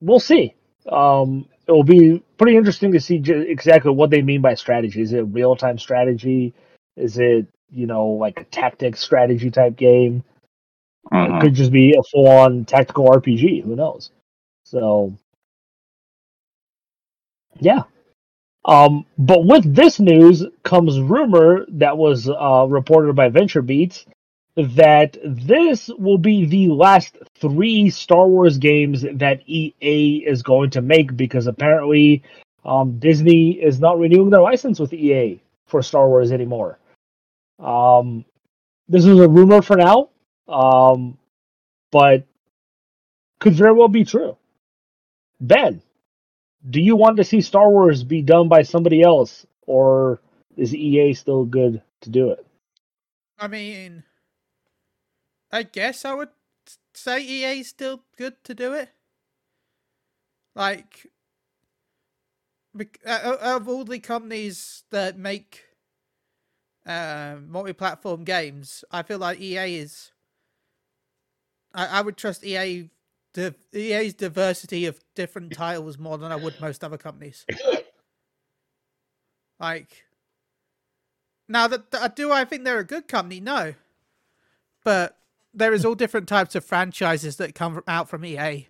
[0.00, 0.54] we'll see.
[0.90, 5.00] Um, it will be pretty interesting to see j- exactly what they mean by strategy.
[5.02, 6.54] Is it real time strategy?
[6.96, 10.22] Is it you know like a tactics strategy type game?
[11.24, 11.40] It Mhm.
[11.40, 13.60] could just be a full on tactical RPG.
[13.62, 14.10] Who knows?
[14.64, 15.14] So,
[17.60, 17.84] yeah.
[18.64, 24.06] Um, but with this news comes rumor that was uh, reported by VentureBeats
[24.56, 30.80] that this will be the last three Star Wars games that EA is going to
[30.80, 32.22] make because apparently
[32.64, 36.78] um, Disney is not renewing their license with EA for Star Wars anymore.
[37.58, 38.24] Um,
[38.88, 40.08] this is a rumor for now,
[40.48, 41.18] um,
[41.90, 42.24] but
[43.38, 44.36] could very well be true.
[45.38, 45.82] Ben,
[46.68, 50.20] do you want to see Star Wars be done by somebody else, or
[50.56, 52.46] is EA still good to do it?
[53.38, 54.02] I mean,
[55.50, 56.30] I guess I would
[56.94, 58.90] say EA is still good to do it.
[60.54, 61.06] Like,
[63.04, 65.64] of all the companies that make
[66.86, 70.12] uh, multi-platform games, I feel like EA is.
[71.74, 72.88] I, I would trust EA,
[73.34, 77.44] the EA's diversity of different titles more than I would most other companies.
[79.58, 80.04] Like,
[81.48, 83.40] now that, that do I think they're a good company?
[83.40, 83.74] No,
[84.84, 85.16] but
[85.56, 88.68] there is all different types of franchises that come out from EA.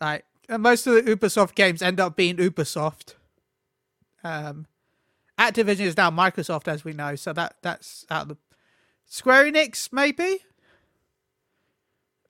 [0.00, 3.14] Like and most of the Ubisoft games end up being Ubisoft.
[4.22, 4.66] Um,
[5.38, 8.36] Activision is now Microsoft, as we know, so that that's out of the
[9.04, 10.38] Square Enix maybe.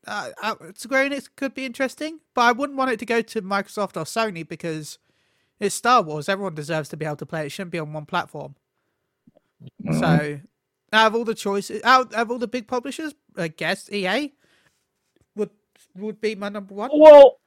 [0.07, 3.43] Uh, uh, Square Enix could be interesting, but I wouldn't want it to go to
[3.43, 4.99] Microsoft or Sony because
[5.59, 6.29] it's Star Wars.
[6.29, 7.47] Everyone deserves to be able to play it.
[7.47, 8.57] It shouldn't be on one platform.
[9.85, 10.01] Mhm.
[10.01, 10.41] So,
[10.93, 14.33] out of all the choices, out of all the big publishers, I guess EA
[15.35, 15.51] would
[15.97, 16.91] would be my number one.
[16.93, 17.39] Well,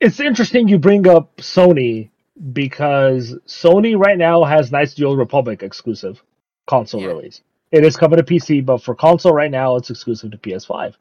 [0.00, 2.10] it's interesting you bring up Sony
[2.52, 6.22] because Sony right now has Knights of the Old Republic exclusive
[6.66, 7.08] console Yeah.
[7.08, 7.42] release.
[7.72, 10.96] It is coming to PC, but for console right now, it's exclusive to PS5.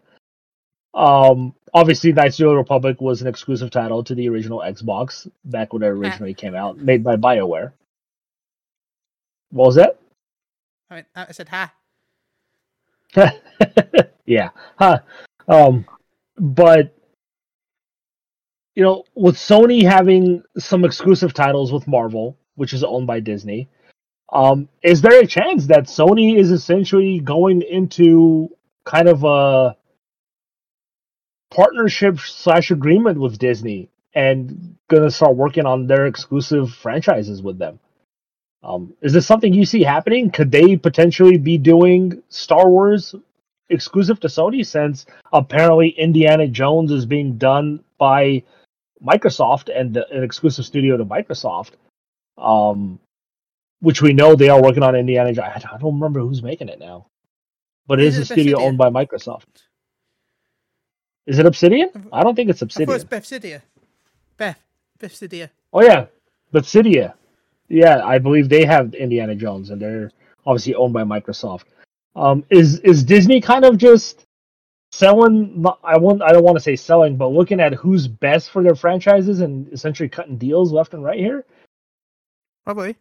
[0.93, 5.29] Um, obviously, Knights of the Old Republic was an exclusive title to the original Xbox
[5.45, 7.71] back when it originally came out, made by BioWare.
[9.51, 9.99] What was that?
[10.89, 11.71] I, mean, I said, "Ha."
[14.25, 14.49] yeah.
[14.77, 14.99] Huh.
[15.47, 15.85] Um,
[16.37, 16.93] but
[18.75, 23.67] you know, with Sony having some exclusive titles with Marvel, which is owned by Disney,
[24.31, 28.49] um, is there a chance that Sony is essentially going into
[28.85, 29.75] kind of a
[31.49, 37.79] partnership slash agreement with Disney and gonna start working on their exclusive franchises with them?
[38.63, 40.31] Um, is this something you see happening?
[40.31, 43.15] Could they potentially be doing Star Wars
[43.69, 48.43] exclusive to Sony since apparently Indiana Jones is being done by
[49.03, 51.71] Microsoft and the, an exclusive studio to Microsoft,
[52.37, 52.99] um,
[53.79, 55.33] which we know they are working on Indiana.
[55.33, 55.65] Jones.
[55.65, 57.07] I don't remember who's making it now,
[57.85, 59.45] but it Is is a studio owned by Microsoft.
[61.25, 61.89] Is it Obsidian?
[62.11, 62.93] I don't think it's Obsidian.
[62.93, 63.59] was Obsidian.
[63.59, 63.61] Bethsidia.
[64.37, 64.59] Beth,
[64.99, 65.49] Bethsidia.
[65.73, 66.05] Oh yeah,
[66.53, 67.13] Obsidia.
[67.69, 70.11] Yeah, I believe they have Indiana Jones, and they're
[70.45, 71.65] obviously owned by Microsoft.
[72.15, 74.25] Um, is is Disney kind of just
[74.91, 75.61] selling?
[75.61, 78.63] not- I want I don't want to say selling, but looking at who's best for
[78.63, 81.45] their franchises and essentially cutting deals left and right here.
[82.65, 82.95] Probably.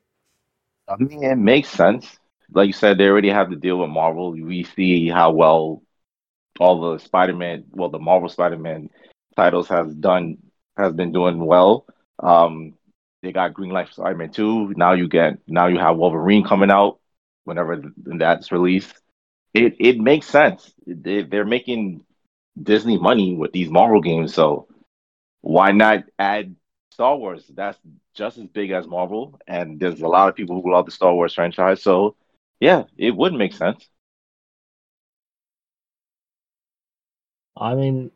[0.89, 2.19] I mean, it makes sense.
[2.53, 4.31] Like you said, they already have to deal with Marvel.
[4.31, 5.83] We see how well
[6.61, 8.91] all the Spider-Man, well, the Marvel Spider-Man
[9.35, 10.39] titles has done
[10.77, 11.87] has been doing well.
[12.21, 12.75] Um,
[13.23, 14.75] they got Green Light for Spider-Man 2.
[14.77, 16.99] Now you get now you have Wolverine coming out
[17.45, 18.95] whenever that's released.
[19.55, 20.73] It it makes sense.
[20.87, 22.05] They, they're making
[22.61, 24.69] Disney money with these Marvel games, so
[25.41, 26.55] why not add
[26.93, 27.45] Star Wars?
[27.55, 27.79] That's
[28.15, 31.15] just as big as Marvel, and there's a lot of people who love the Star
[31.15, 31.83] Wars franchise.
[31.83, 32.17] So
[32.61, 33.89] yeah, it would make sense.
[37.57, 38.11] I mean,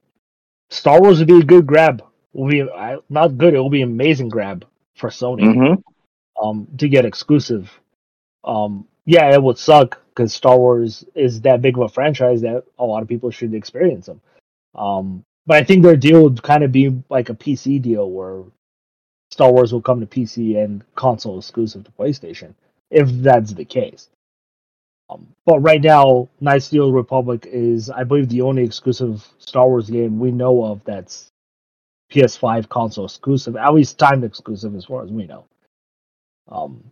[0.68, 2.02] Star Wars would be a good grab.
[2.32, 3.54] Will be I, not good.
[3.54, 4.66] It will be amazing grab
[5.00, 6.44] for Sony Mm-hmm.
[6.46, 7.70] um, to get exclusive.
[8.44, 12.64] Um, yeah, it would suck because Star Wars is that big of a franchise that
[12.78, 14.20] a lot of people should experience them.
[14.74, 18.44] Um, but I think their deal would kind of be like a PC deal where
[19.30, 22.54] Star Wars will come to PC and console exclusive to PlayStation,
[22.90, 24.08] if that's the case.
[25.08, 29.26] Um, but right now, Knights of the Old Republic is, I believe, the only exclusive
[29.38, 31.29] Star Wars game we know of that's
[32.10, 35.44] PS5 console exclusive, at least timed exclusive as far as we know.
[36.48, 36.84] Um,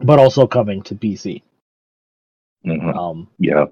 [0.00, 1.42] but also coming to PC.
[2.64, 2.94] Mhm.
[2.96, 3.66] Um, Yeah.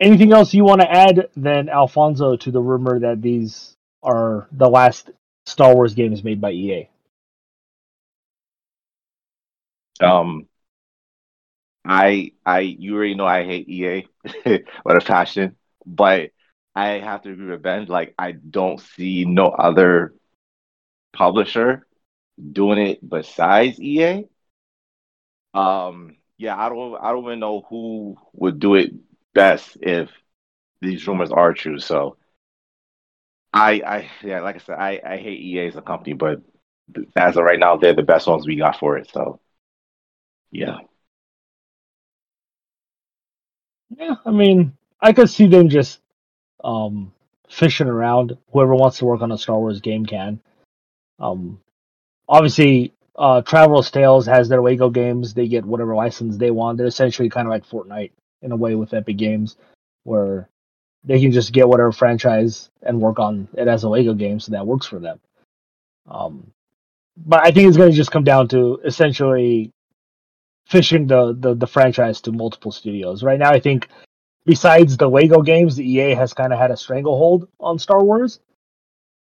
[0.00, 4.68] anything else you want to add then, Alfonso, to the rumor that these are the
[4.68, 5.10] last
[5.46, 6.88] Star Wars games made by EA?
[10.00, 10.48] Um,
[11.84, 14.06] I I you already know I hate EA
[14.44, 16.30] with a passion, but
[16.74, 17.86] I have to agree with Ben.
[17.86, 20.14] Like I don't see no other
[21.12, 21.86] publisher
[22.52, 24.24] doing it besides EA.
[25.54, 28.92] Um, yeah, I don't I don't even know who would do it
[29.34, 30.10] best if
[30.80, 31.78] these rumors are true.
[31.78, 32.16] So
[33.52, 36.40] I I yeah, like I said, I I hate EA as a company, but
[37.16, 39.10] as of right now, they're the best ones we got for it.
[39.12, 39.40] So
[40.50, 40.78] yeah.
[43.96, 46.00] Yeah, I mean, I could see them just
[46.62, 47.12] um,
[47.48, 48.36] fishing around.
[48.52, 50.40] Whoever wants to work on a Star Wars game can.
[51.18, 51.60] Um,
[52.28, 55.34] obviously, uh, Traveler's Tales has their Lego games.
[55.34, 56.78] They get whatever license they want.
[56.78, 59.56] They're essentially kind of like Fortnite in a way with Epic Games,
[60.04, 60.48] where
[61.04, 64.52] they can just get whatever franchise and work on it as a Lego game, so
[64.52, 65.20] that works for them.
[66.08, 66.50] Um,
[67.16, 69.70] but I think it's going to just come down to essentially
[70.66, 73.22] fishing the, the the franchise to multiple studios.
[73.22, 73.88] Right now, I think
[74.44, 78.40] besides the Lego games, the EA has kind of had a stranglehold on Star Wars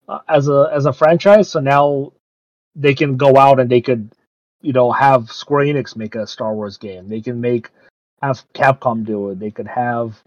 [0.09, 1.49] uh, as a as a franchise.
[1.49, 2.12] So now
[2.75, 4.12] they can go out and they could,
[4.61, 7.09] you know, have Square Enix make a Star Wars game.
[7.09, 7.71] They can make
[8.23, 9.39] have Capcom do it.
[9.39, 10.23] They could have,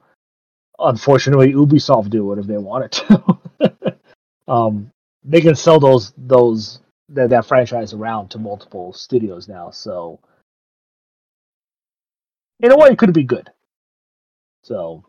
[0.78, 3.98] unfortunately, Ubisoft do it if they wanted to.
[4.48, 4.92] um,
[5.24, 6.80] they can sell those those
[7.10, 9.72] that, that franchise around to multiple studios now.
[9.72, 10.20] So
[12.60, 13.50] in a way, it could be good.
[14.64, 15.06] So,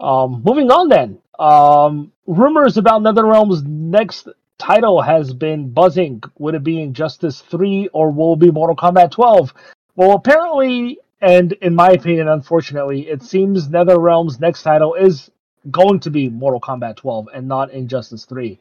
[0.00, 1.18] um, moving on then.
[1.38, 4.28] Um, rumors about NetherRealm's next
[4.58, 6.22] title has been buzzing.
[6.38, 9.52] Would it be Injustice 3 or will it be Mortal Kombat 12?
[9.96, 15.30] Well, apparently, and in my opinion, unfortunately, it seems NetherRealm's next title is
[15.70, 18.58] going to be Mortal Kombat 12 and not Injustice 3.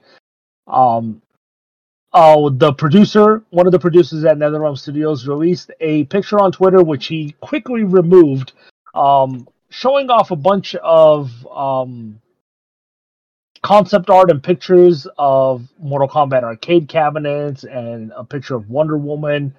[0.67, 1.21] Um,
[2.13, 6.83] uh, the producer, one of the producers at NetherRealm Studios, released a picture on Twitter,
[6.83, 8.51] which he quickly removed,
[8.93, 12.19] um, showing off a bunch of um,
[13.61, 19.55] concept art and pictures of Mortal Kombat arcade cabinets and a picture of Wonder Woman.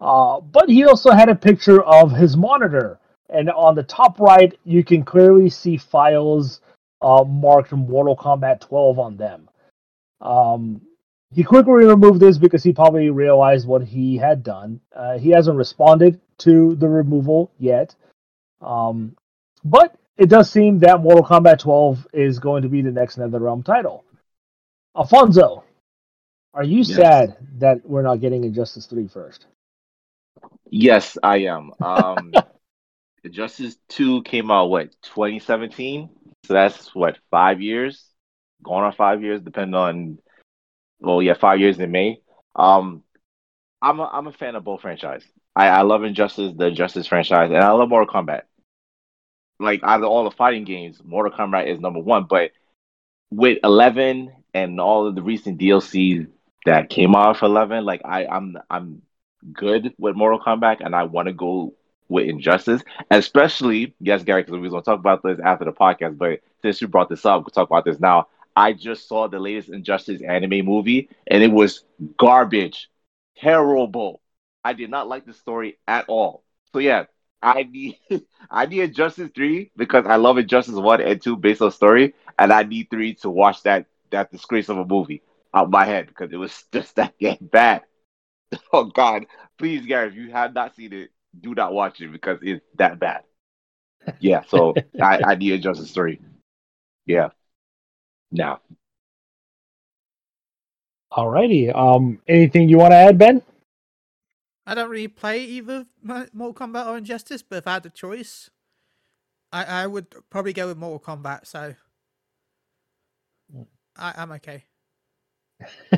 [0.00, 2.98] Uh, but he also had a picture of his monitor,
[3.30, 6.60] and on the top right, you can clearly see files
[7.00, 9.48] uh, marked Mortal Kombat 12 on them.
[10.20, 10.80] Um,
[11.34, 14.80] he quickly removed this because he probably realized what he had done.
[14.94, 17.94] Uh, he hasn't responded to the removal yet.
[18.60, 19.16] Um,
[19.64, 23.64] but it does seem that Mortal Kombat 12 is going to be the next NetherRealm
[23.64, 24.04] title.
[24.96, 25.64] Alfonso,
[26.54, 26.96] are you Yes.
[26.96, 29.46] sad that we're not getting Injustice 3 first?
[30.70, 31.72] Yes, I am.
[31.80, 32.32] Um,
[33.30, 36.10] Justice 2 came out, what, 2017?
[36.44, 38.04] So that's what, five years?
[38.62, 40.18] Going on five years, depending on,
[41.02, 42.20] well, yeah, five years in May.
[42.56, 43.02] Um,
[43.82, 45.24] I'm a, I'm a fan of both franchise.
[45.56, 48.42] I, I love Injustice, the Injustice franchise, and I love Mortal Kombat.
[49.58, 52.26] Like, out of all the fighting games, Mortal Kombat is number one.
[52.28, 52.52] But
[53.30, 56.28] with 11 and all of the recent DLCs
[56.66, 59.02] that came out for 11, like, I, I'm, I'm
[59.52, 61.74] good with Mortal Kombat, and I want to go
[62.08, 66.18] with Injustice, especially yes, Gary, because we are gonna talk about this after the podcast.
[66.18, 68.28] But since you brought this up, we'll talk about this now.
[68.56, 71.84] I just saw the latest Injustice anime movie, and it was
[72.18, 72.88] garbage,
[73.36, 74.20] terrible.
[74.64, 76.44] I did not like the story at all.
[76.72, 77.04] So yeah,
[77.42, 77.98] I need
[78.50, 82.52] I need Injustice three because I love Injustice one and two based on story, and
[82.52, 85.22] I need three to watch that that disgrace of a movie
[85.54, 87.14] out my head because it was just that
[87.50, 87.82] bad.
[88.72, 89.26] Oh God,
[89.58, 92.98] please, Gary, if you have not seen it, do not watch it because it's that
[92.98, 93.22] bad.
[94.20, 96.20] Yeah, so I, I need Injustice three.
[97.06, 97.30] Yeah.
[98.32, 98.60] Now,
[101.12, 101.74] Alrighty.
[101.76, 103.42] Um, anything you want to add, Ben?
[104.66, 108.48] I don't really play either Mortal Kombat or Injustice, but if I had the choice,
[109.52, 111.46] I, I would probably go with Mortal Kombat.
[111.46, 111.74] So
[113.96, 114.64] I, I'm okay.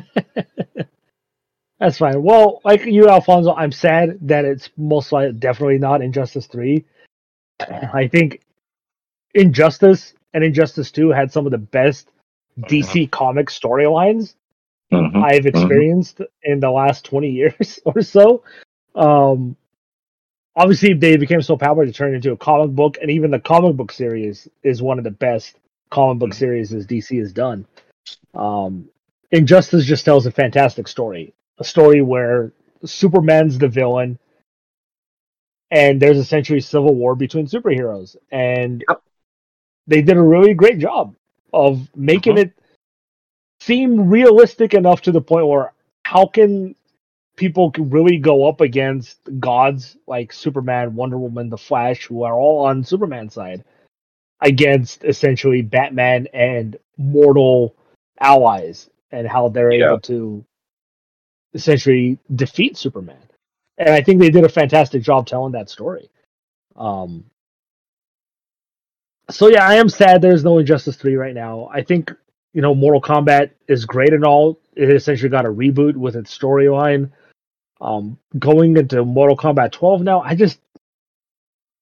[1.79, 2.21] That's fine.
[2.21, 6.83] Well, like you, Alfonso, I'm sad that it's most likely definitely not Injustice 3.
[7.93, 8.41] I think
[9.33, 12.09] Injustice and Injustice 2 had some of the best
[12.59, 14.35] DC comic storylines
[14.91, 15.23] Mhm.
[15.23, 18.43] I've experienced in the last 20 years or so.
[18.93, 19.55] Um,
[20.55, 23.75] obviously, they became so popular to turn into a comic book, and even the comic
[23.75, 25.57] book series is one of the best
[25.89, 27.65] comic book series as DC has done.
[28.33, 28.89] Um,
[29.31, 32.53] Injustice just tells a fantastic story, a story where
[32.85, 34.19] Superman's the villain,
[35.71, 39.01] and there's essentially civil war between superheroes, and Yep.
[39.87, 41.15] they did a really great job
[41.55, 42.41] of making Mhm.
[42.41, 42.53] it
[43.61, 45.71] seem realistic enough to the point where
[46.03, 46.75] how can
[47.37, 52.65] people really go up against gods like Superman, Wonder Woman, The Flash, who are all
[52.65, 53.63] on Superman's side,
[54.41, 57.75] against essentially Batman and mortal
[58.19, 59.87] allies, and how they're Yeah.
[59.87, 60.45] able to
[61.53, 63.23] essentially defeat Superman.
[63.77, 66.09] And I think they did a fantastic job telling that story.
[66.75, 67.25] Um,
[69.29, 71.69] so yeah, I am sad there's no Injustice Three right now.
[71.73, 72.11] I think
[72.53, 74.59] you know Mortal Kombat is great and all.
[74.75, 77.11] It essentially got a reboot with its storyline.
[77.81, 80.59] Um, going into Mortal Kombat 12 now, I just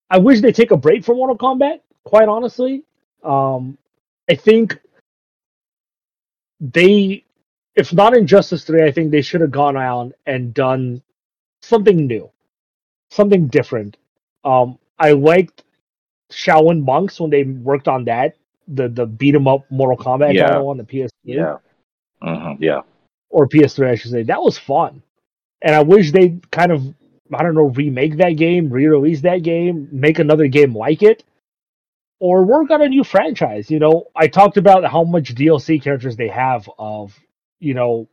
[0.09, 1.81] I wish they take a break from Mortal Kombat.
[2.03, 2.83] Quite honestly,
[3.23, 3.77] um,
[4.29, 4.79] I think
[6.59, 7.23] they,
[7.75, 11.01] if not Injustice 3, I think they should have gone out and done
[11.61, 12.29] something new,
[13.09, 13.97] something different.
[14.43, 15.63] Um, I liked
[16.33, 18.35] Shaolin Monks when they worked on that,
[18.67, 20.47] the the beat 'em up Mortal Kombat Yeah.
[20.47, 21.57] title on the PS3 yeah,
[22.21, 22.57] Mhm.
[22.59, 22.81] yeah,
[23.29, 24.23] or PS3, I should say.
[24.23, 25.01] That was fun,
[25.61, 26.81] and I wish they kind of
[27.33, 31.23] I don't know remake that game, re-release that game, make another game like it,
[32.19, 33.71] or work on a new franchise.
[33.71, 37.17] You know, I talked about how much DLC characters they have of
[37.59, 38.07] you know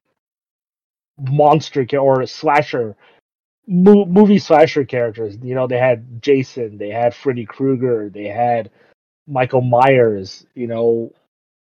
[1.19, 2.97] monster or slasher
[3.67, 5.37] mo- movie slasher characters.
[5.43, 8.71] You know, they had Jason, they had Freddy Krueger, they had
[9.27, 10.47] Michael Myers.
[10.55, 11.13] You know,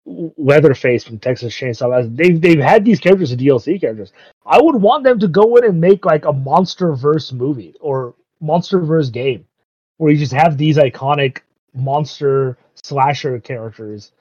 [0.06, 4.12] Leatherface from Texas Chainsaw They've they've had these characters as DLC characters.
[4.46, 8.16] I would want them to go in and make like a monster verse movie or
[8.40, 9.46] monster verse game
[9.98, 11.42] where you just have these iconic
[11.76, 14.12] monster slasher characters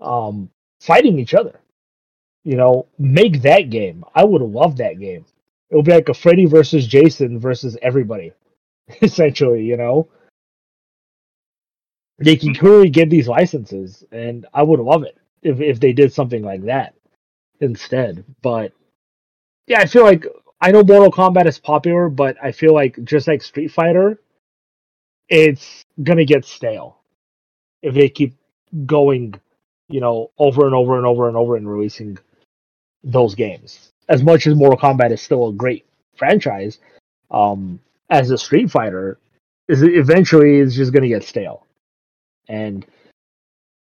[0.00, 0.50] um
[0.80, 1.58] fighting each other.
[2.44, 4.04] You know, make that game.
[4.14, 5.24] I would love that game.
[5.74, 8.32] It would be like a Freddy versus Jason versus everybody,
[9.02, 9.64] essentially.
[9.64, 10.08] You know,
[12.18, 12.60] they can hmm.
[12.60, 16.62] clearly get these licenses, and I would love it if if they did something like
[16.66, 16.94] that
[17.60, 18.24] instead.
[18.40, 18.72] But
[19.66, 20.24] yeah, I feel like
[20.60, 24.20] I know Mortal Kombat is popular, but I feel like just like Street Fighter,
[25.28, 26.98] it's gonna get stale
[27.82, 28.36] if they keep
[28.86, 29.34] going,
[29.88, 32.16] you know, over and over and over and over and releasing
[33.02, 33.90] those games.
[34.08, 35.86] As much as Mortal Kombat is still a great
[36.16, 36.78] franchise,
[37.30, 37.80] um,
[38.10, 39.18] as a Street Fighter,
[39.68, 41.66] is eventually is just gonna get stale.
[42.48, 42.84] And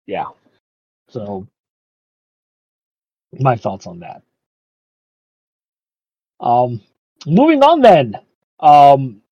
[0.06, 0.26] yeah,
[1.08, 1.46] so
[3.38, 4.22] my thoughts on that.
[6.40, 6.82] Um,
[7.26, 8.18] moving on then.
[8.60, 9.22] Um,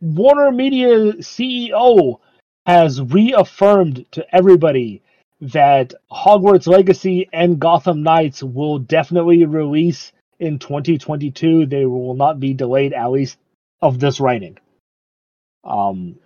[0.00, 2.18] Warner Media CEO
[2.66, 5.02] has reaffirmed to everybody
[5.40, 11.66] that Hogwarts Legacy and Gotham Knights will definitely release in 2022.
[11.66, 13.38] They will not be delayed, at least
[13.80, 14.58] of this writing.
[15.64, 16.16] Um,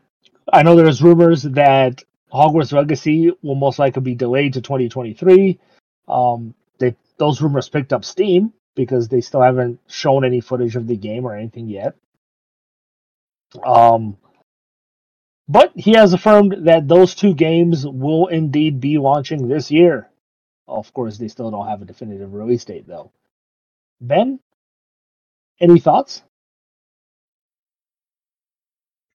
[0.53, 2.03] I know there's rumors that
[2.33, 5.59] Hogwarts Legacy will most likely be delayed to 2023.
[6.09, 10.87] Um, they, those rumors picked up steam because they still haven't shown any footage of
[10.87, 11.95] the game or anything yet.
[13.65, 14.17] Um,
[15.49, 20.09] but he has affirmed that those two games will indeed be launching this year.
[20.67, 23.13] Of course, they still don't have a definitive release date, though.
[24.01, 24.41] Ben,
[25.61, 26.23] any thoughts?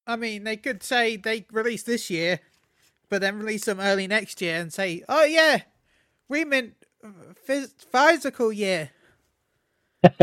[0.05, 2.39] I mean, they could say they release this year,
[3.09, 5.61] but then release them early next year and say, "Oh yeah,
[6.27, 6.75] we meant
[7.47, 8.89] phys- physical year,"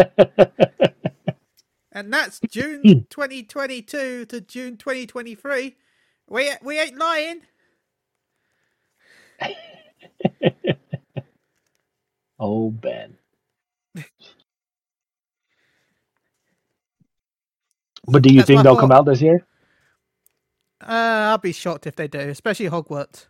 [1.93, 5.77] and that's June 2022 to June 2023.
[6.29, 7.43] We we ain't lying.
[12.39, 13.16] oh, Ben.
[18.09, 19.45] But do you That's think they'll come out this year?
[20.81, 23.27] Uh, I'll be shocked if they do, especially Hogwarts.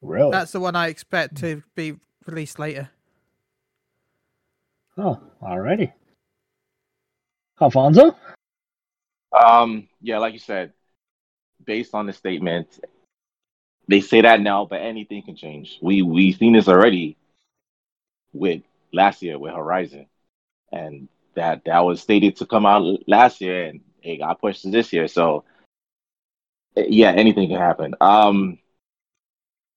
[0.00, 0.32] Really?
[0.32, 1.94] That's the one I expect to be
[2.26, 2.90] released later.
[4.98, 5.92] Oh, alrighty.
[7.60, 8.16] Alfonso?
[9.32, 10.72] Um, yeah, like you said,
[11.64, 12.80] based on the statement,
[13.88, 15.78] they say that now, but anything can change.
[15.82, 17.16] We we seen this already
[18.32, 20.06] with last year with Horizon,
[20.72, 24.70] and that that was stated to come out last year, and it got pushed to
[24.70, 25.08] this year.
[25.08, 25.44] So,
[26.76, 27.94] eh, yeah, anything can happen.
[28.00, 28.58] Um,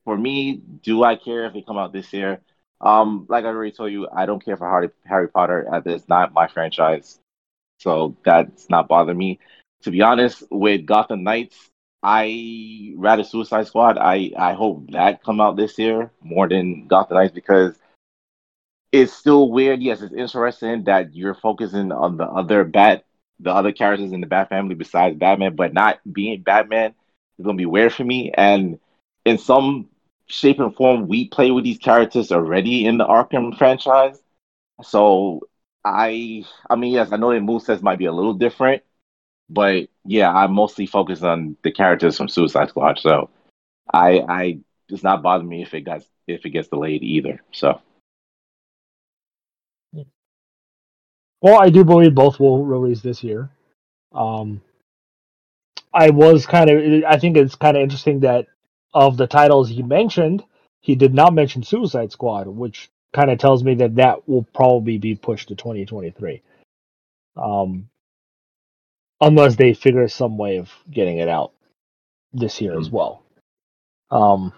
[0.04, 2.42] for me, do I care if they come out this year?
[2.82, 5.68] Um, like I already told you, I don't care for Harry Harry Potter.
[5.86, 7.20] It's not my franchise,
[7.80, 9.40] so that's not bothering me.
[9.84, 11.70] To be honest, with Gotham Knights,
[12.06, 13.98] I rather Suicide Squad.
[13.98, 17.76] I I hope that come out this year more than Gotham Knights because
[18.92, 19.82] it's still weird.
[19.82, 23.06] Yes, it's interesting that you're focusing on the other Bat,
[23.40, 26.94] the other characters in the Bat family besides Batman, but not being Batman
[27.40, 28.32] is gonna be weird for me.
[28.34, 28.80] And
[29.26, 29.90] in some
[30.28, 34.22] shape and form, we play with these characters already in the Arkham franchise.
[34.84, 35.42] So
[35.84, 38.84] I, I mean, yes, I know the movesets might be a little different,
[39.50, 43.00] but yeah, I'm mostly focused on the characters from Suicide Squad.
[43.00, 43.30] So
[43.92, 47.42] I, I it's not bothering me if it gets if it gets delayed either.
[47.52, 47.82] So
[51.42, 53.52] Well, I do believe both will release this year.
[54.14, 54.62] Um,
[55.94, 58.48] I was kind of, I think it's kind of interesting that
[58.96, 60.44] of the titles he mentioned,
[60.82, 64.98] he did not mention Suicide Squad, which kind of tells me that that will probably
[64.98, 66.42] be pushed to 2023.
[67.38, 67.90] Um,
[69.22, 71.52] unless they figure some way of getting it out
[72.34, 73.24] this year as well.
[74.12, 74.54] Um,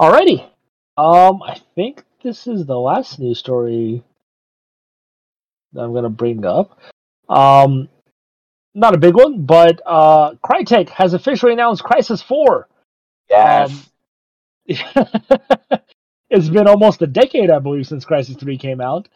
[0.00, 0.48] alrighty.
[0.96, 4.02] Um, I think this is the last news story
[5.72, 6.78] that I'm gonna bring up.
[7.28, 7.88] Um,
[8.74, 12.68] not a big one, but uh, Crytek has officially announced Crysis Four.
[13.30, 13.90] yes,
[14.66, 19.08] it's been almost a decade, I believe, since Crysis Three came out.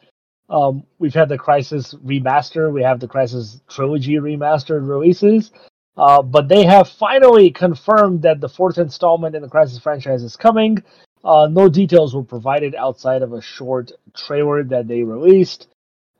[0.48, 5.50] Um, we've had the Crysis remaster, we have the Crysis trilogy remastered releases,
[5.96, 10.36] uh, but they have finally confirmed that the fourth installment in the Crysis franchise is
[10.36, 10.78] coming.
[11.24, 15.66] Uh, no details were provided outside of a short trailer that they released.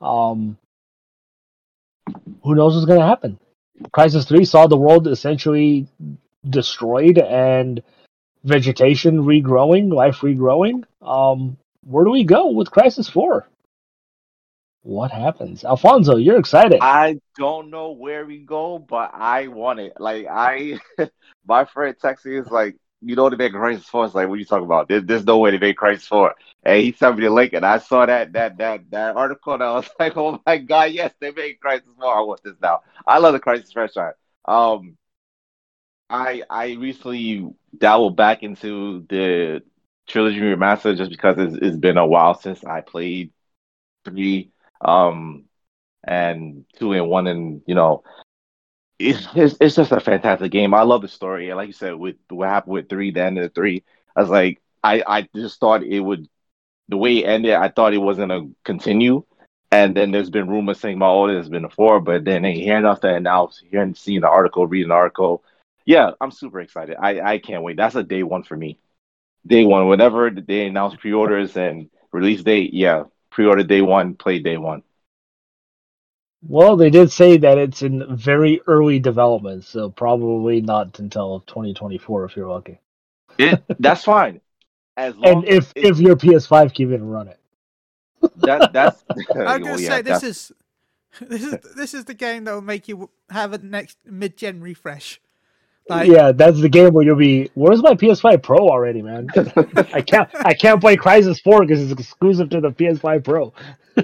[0.01, 0.57] Um,
[2.43, 3.39] who knows what's going to happen?
[3.93, 5.87] Crysis 3 saw the world essentially
[6.49, 7.81] destroyed and
[8.43, 10.83] vegetation regrowing, life regrowing.
[11.01, 13.47] Um, where do we go with Crysis 4?
[14.87, 15.65] What happens?
[15.65, 16.79] Alfonso, you're excited.
[16.81, 19.99] I don't know where we go, but I want it.
[19.99, 20.79] Like I,
[21.45, 24.05] my friend texted is like, you know, they make Crysis Four.
[24.05, 24.87] It's like, what are you talking about?
[24.87, 26.35] There, there's no way they make Crysis Four.
[26.63, 29.63] And he sent me the link, and I saw that that that that article, and
[29.63, 32.17] I was like, oh my god, yes, they made Crysis Four.
[32.17, 32.79] I want this now.
[33.05, 34.13] I love the Crysis franchise.
[34.45, 34.95] Um,
[36.09, 37.45] I I recently
[37.77, 39.63] dabbled back into the
[40.07, 43.33] trilogy remaster just because it's, it's been a while since I played
[44.05, 44.51] three,
[44.81, 45.45] um,
[46.03, 48.03] and two and one, and you know,
[48.99, 50.73] it's, it's it's just a fantastic game.
[50.73, 53.37] I love the story, and like you said, with what happened with three, the end
[53.37, 53.83] of the three,
[54.15, 56.27] I was like, I I just thought it would,
[56.89, 59.23] the way it ended, I thought it wasn't gonna continue.
[59.71, 63.01] And then there's been rumors saying, "Oh, there's been a four, but then hearing off
[63.01, 65.43] that announce, hearing, seeing the article, reading the article,
[65.85, 66.97] yeah, I'm super excited.
[67.01, 67.77] I I can't wait.
[67.77, 68.79] That's a day one for me.
[69.45, 73.03] Day one, whenever the they announce pre-orders and release date, yeah,
[73.37, 74.83] pre-order day one, play day one.
[76.41, 82.25] Well, they did say that it's in very early development, so probably not until 2024
[82.25, 82.79] if you're lucky.
[83.37, 84.41] It that's fine.
[84.97, 87.39] As long And if as if your PS5 can even run it.
[88.37, 89.03] that that's
[89.45, 90.51] I'm gonna yeah, say this is
[91.21, 95.21] this is this is the game that will make you have a next mid-gen refresh.
[95.89, 97.49] Like, yeah, that's the game where you'll be.
[97.53, 99.27] Where's my PS5 Pro already, man?
[99.93, 100.29] I can't.
[100.33, 103.53] I can't play Crysis 4 because it's exclusive to the PS5 Pro.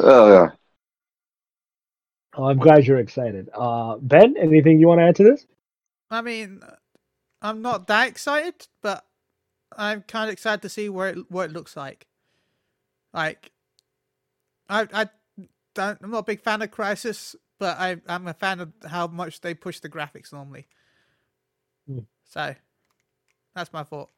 [0.00, 0.48] oh yeah.
[2.36, 3.48] Oh, I'm glad you're excited.
[3.54, 5.46] Uh, ben, anything you want to add to this?
[6.10, 6.62] I mean,
[7.42, 9.04] I'm not that excited, but
[9.76, 12.06] I'm kind of excited to see where it, what it looks like.
[13.12, 13.52] Like,
[14.68, 15.08] I I
[15.74, 19.06] don't, I'm not a big fan of Crysis, but I I'm a fan of how
[19.06, 20.66] much they push the graphics normally.
[21.86, 22.00] Hmm.
[22.24, 22.54] So,
[23.54, 24.10] that's my thought.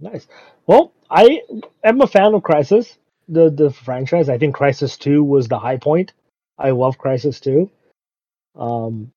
[0.00, 0.26] Nice.
[0.66, 1.42] Well, I
[1.82, 2.96] am a fan of Crysis,
[3.28, 4.28] the the franchise.
[4.28, 6.12] I think Crysis Two was the high point.
[6.58, 7.70] I love Crysis Two.
[8.56, 9.12] Um,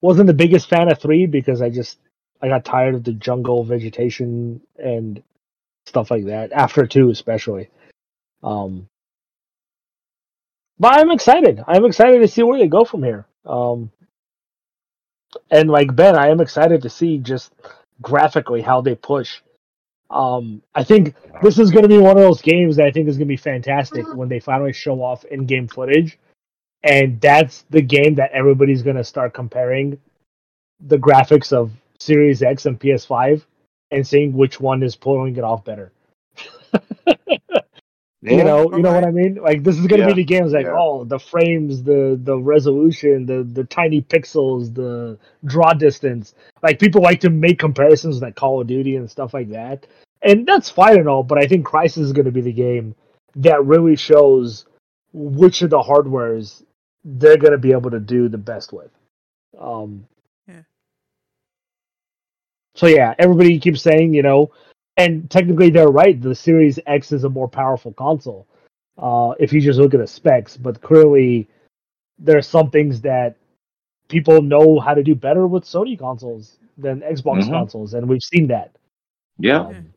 [0.00, 1.98] wasn't the biggest fan of three because I just
[2.42, 5.22] I got tired of the jungle vegetation and
[5.86, 7.70] stuff like that after two, especially.
[8.42, 8.88] Um,
[10.78, 11.62] but I'm excited.
[11.66, 13.26] I'm excited to see where they go from here.
[13.46, 13.90] Um,
[15.50, 17.52] and like Ben, I am excited to see just
[18.02, 19.40] graphically how they push.
[20.10, 23.08] Um, I think this is going to be one of those games that I think
[23.08, 26.18] is going to be fantastic when they finally show off in-game footage,
[26.82, 29.98] and that's the game that everybody's going to start comparing
[30.80, 33.42] the graphics of Series X and PS5
[33.90, 35.92] and seeing which one is pulling it off better.
[38.26, 39.34] You know, you know what I mean?
[39.36, 40.74] Like this is gonna Yeah, be the games like yeah.
[40.74, 46.34] oh the frames, the the resolution, the the tiny pixels, the draw distance.
[46.62, 49.86] Like people like to make comparisons like Call of Duty and stuff like that,
[50.22, 51.22] and that's fine and all.
[51.22, 52.94] But I think Crysis is gonna be the game
[53.36, 54.64] that really shows
[55.12, 56.62] which of the hardwares
[57.04, 58.90] they're gonna be able to do the best with.
[59.58, 60.06] Um,
[60.48, 60.62] Yeah.
[62.74, 64.50] So yeah, everybody keeps saying you know
[64.96, 66.20] and technically they're right.
[66.20, 68.46] The Series X is a more powerful console.
[68.96, 71.48] Uh, if you just look at the specs, but clearly
[72.18, 73.36] there are some things that
[74.08, 77.50] people know how to do better with Sony consoles than Xbox Mhm.
[77.50, 78.70] consoles, and we've seen that.
[79.38, 79.66] Yeah.
[79.66, 79.92] Um,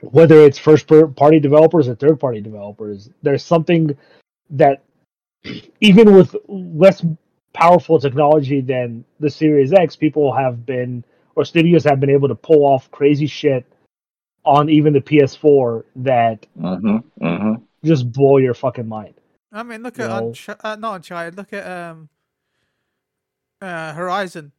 [0.00, 3.96] whether it's first party developers or third party developers, there's something
[4.50, 4.82] that
[5.80, 7.04] even with less
[7.52, 11.04] powerful technology than the Series X, people have been
[11.36, 13.64] or studios have been able to pull off crazy shit
[14.44, 17.24] on even the PS4 that Mm-hmm.
[17.24, 17.62] Mm-hmm.
[17.84, 19.14] just blow your fucking mind.
[19.52, 20.30] I mean, look You at know?
[20.30, 21.36] Unch- uh, not Uncharted.
[21.36, 22.08] Look at um,
[23.60, 24.52] uh, Horizon.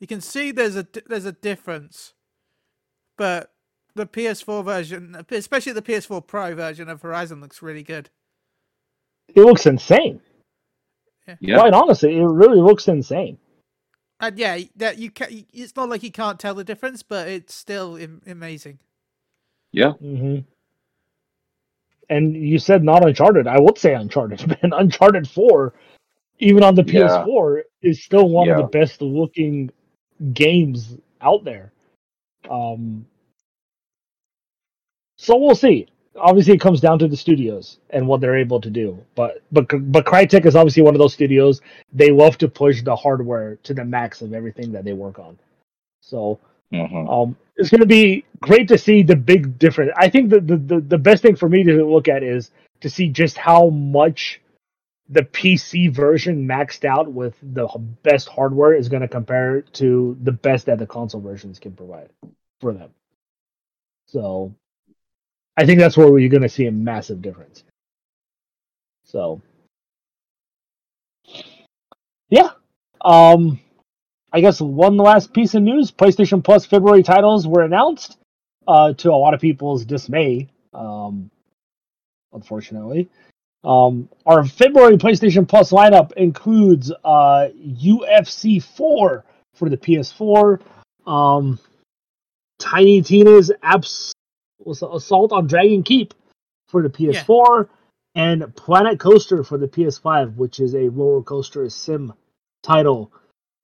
[0.00, 2.14] You can see there's a di- there's a difference,
[3.16, 3.52] but
[3.94, 8.10] the PS4 version, especially the PS4 Pro version of Horizon, looks really good.
[9.28, 10.20] It looks insane.
[11.40, 11.58] Yeah.
[11.58, 13.38] Quite honestly, it really looks insane.
[14.22, 15.46] And yeah, that you can.
[15.54, 18.80] It's not like you can't tell the difference, but it's still Im- amazing.
[19.72, 19.92] Yeah.
[19.92, 20.40] hmm
[22.10, 23.46] And you said not Uncharted.
[23.46, 24.72] I would say Uncharted, man.
[24.74, 25.74] Uncharted 4,
[26.40, 29.70] even on the PS4, is still one of the best looking
[30.34, 31.72] games out there.
[32.50, 33.06] Um,
[35.18, 35.88] so we'll see.
[36.16, 39.02] Obviously, it comes down to the studios and what they're able to do.
[39.14, 41.60] But but but Crytek is obviously one of those studios.
[41.92, 45.38] They love to push the hardware to the max of everything that they work on.
[46.00, 46.38] So
[46.72, 47.08] Mm-hmm.
[47.08, 49.92] um, it's going to be great to see the big difference.
[49.96, 52.50] I think the, the, the, the best thing for me to look at is
[52.80, 54.40] to see just how much
[55.08, 57.68] the PC version maxed out with the
[58.02, 62.08] best hardware is going to compare to the best that the console versions can provide
[62.60, 62.90] for them.
[64.06, 64.54] So
[65.56, 67.64] I think that's where you're going to see a massive difference.
[69.04, 69.40] So
[72.30, 72.50] yeah.
[73.04, 73.60] Um,
[74.32, 78.16] I guess one last piece of news: PlayStation Plus February titles were announced,
[78.66, 80.48] uh, to a lot of people's dismay.
[80.72, 81.30] Um,
[82.32, 83.10] unfortunately,
[83.64, 89.24] um, our February PlayStation Plus lineup includes uh, UFC 4
[89.54, 90.60] for the PS4,
[91.06, 91.58] um,
[92.58, 94.14] Tiny Tina's Abs-
[94.66, 96.14] Assault on Dragon Keep
[96.66, 97.68] for the PS4,
[98.14, 102.12] and Planet Coaster for the PS5, which is a roller coaster sim
[102.62, 103.12] title.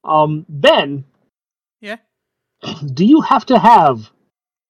[0.04, 1.04] Um, Ben,
[1.80, 1.96] Yeah.
[2.94, 4.10] do you have to have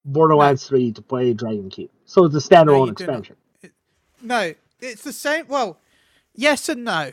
[0.05, 1.91] Borderlands 3 to play Dragon Keep?
[2.05, 3.01] So it's a standalone not.
[3.01, 3.37] expansion.
[4.23, 5.47] No, it's the same.
[5.49, 5.79] Well,
[6.35, 7.13] yes and no.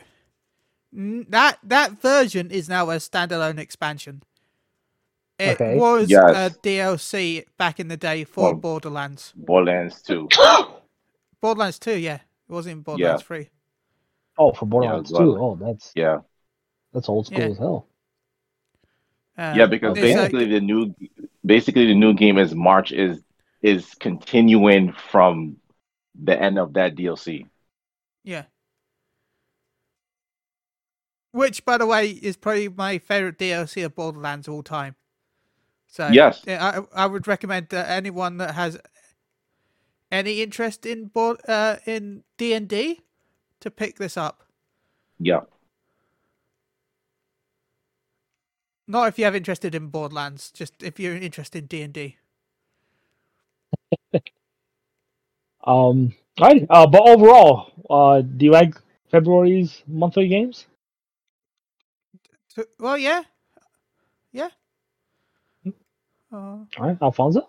[0.92, 4.22] That that version is now a standalone expansion.
[5.38, 5.76] It Okay.
[5.76, 6.22] was Yes.
[6.54, 9.32] a DLC back in the day for Well- Borderlands.
[9.36, 10.28] Borderlands 2.
[11.40, 12.16] Borderlands 2, yeah.
[12.16, 13.50] It wasn't in Borderlands 3.
[14.38, 15.38] Oh, for Borderlands well- 2.
[15.38, 16.20] Oh, that's Yeah.
[16.92, 17.46] that's old school Yeah.
[17.48, 17.86] as hell.
[19.36, 20.94] Um, Yeah, because it's like- basically the new
[21.44, 23.22] basically the new game is March is
[23.62, 25.56] is continuing from
[26.14, 27.46] the end of that DLC.
[28.24, 28.44] Yeah.
[31.32, 34.96] Which, by the way, is probably my favorite DLC of Borderlands of all time.
[35.96, 36.44] So Yes.
[36.46, 38.78] I I would recommend that anyone that has
[40.12, 43.00] any interest in board uh, in D and D
[43.60, 44.42] to pick this up.
[45.18, 45.40] Yeah.
[48.86, 52.16] Not if you have interested in Borderlands, just if you're interested in D and D.
[55.64, 56.64] Um, right.
[56.70, 58.74] Uh, but overall, uh, do you like
[59.10, 60.66] February's monthly games?
[62.78, 63.24] Well, yeah,
[64.32, 64.50] yeah.
[65.64, 65.70] Hmm.
[66.36, 67.48] Uh, All right, Alfonso.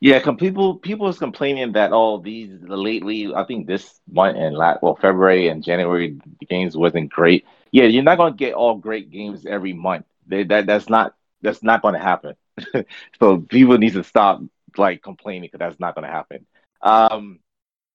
[0.00, 4.56] Yeah, com- people people is complaining that oh these lately I think this month and
[4.56, 7.44] last well February and January the games wasn't great.
[7.70, 10.06] Yeah, you're not gonna get all great games every month.
[10.26, 12.34] They, that that's not that's not gonna happen.
[13.20, 14.40] so people need to stop
[14.76, 16.46] like complaining because that's not gonna happen.
[16.82, 17.40] Um,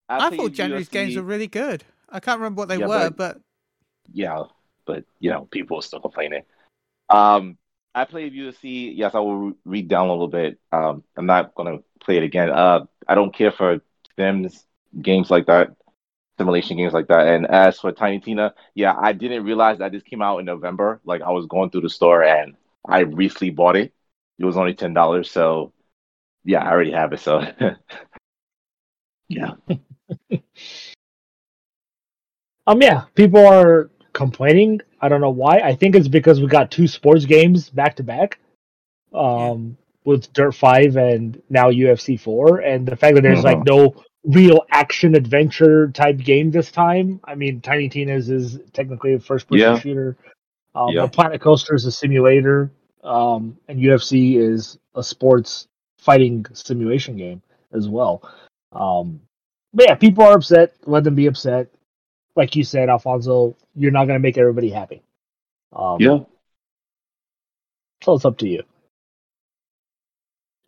[0.07, 1.83] I, played thought January's UFC games were really good.
[2.07, 3.41] I can't remember what they Yeah, were, but- but
[4.13, 4.43] yeah,
[4.85, 6.43] but you know, people are still complaining.
[7.09, 7.57] Um,
[7.95, 8.93] I played UFC.
[8.95, 10.59] Yes, I will read down a little bit.
[10.73, 12.51] Um, I'm not gonna play it again.
[12.51, 13.81] Uh, I don't care for
[14.17, 14.65] Sims
[15.01, 15.75] games like that,
[16.37, 17.27] simulation games like that.
[17.27, 21.01] And as for Tiny Tina, yeah, I didn't realize that this came out in November.
[21.05, 22.55] Like I was going through the store and
[22.87, 23.93] I recently bought it.
[24.39, 25.73] It was only ten dollars, so
[26.45, 27.21] yeah, I already have it.
[27.21, 27.41] So
[29.29, 29.51] yeah,
[32.67, 34.81] Um, yeah, people are complaining.
[35.05, 35.59] I don't know why.
[35.59, 38.39] I think it's because we got two sports games back to back,
[39.13, 43.95] um, with Dirt Five and now UFC Four, and the fact that there's like no
[44.23, 47.19] real action adventure type game this time.
[47.23, 49.79] I mean, Tiny Tina's is technically a first person Yeah.
[49.79, 50.17] shooter.
[50.73, 51.05] Um, Yeah.
[51.05, 52.71] Planet Coaster is a simulator,
[53.03, 55.67] um, and UFC is a sports
[55.99, 57.43] fighting simulation game
[57.73, 58.27] as well.
[58.71, 59.21] Um,
[59.71, 60.73] but yeah, people are upset.
[60.87, 61.69] Let them be upset.
[62.35, 65.01] Like you said, Alfonso, you're not going to make everybody happy.
[65.73, 66.19] Um, yeah.
[68.03, 68.63] So it's up to you.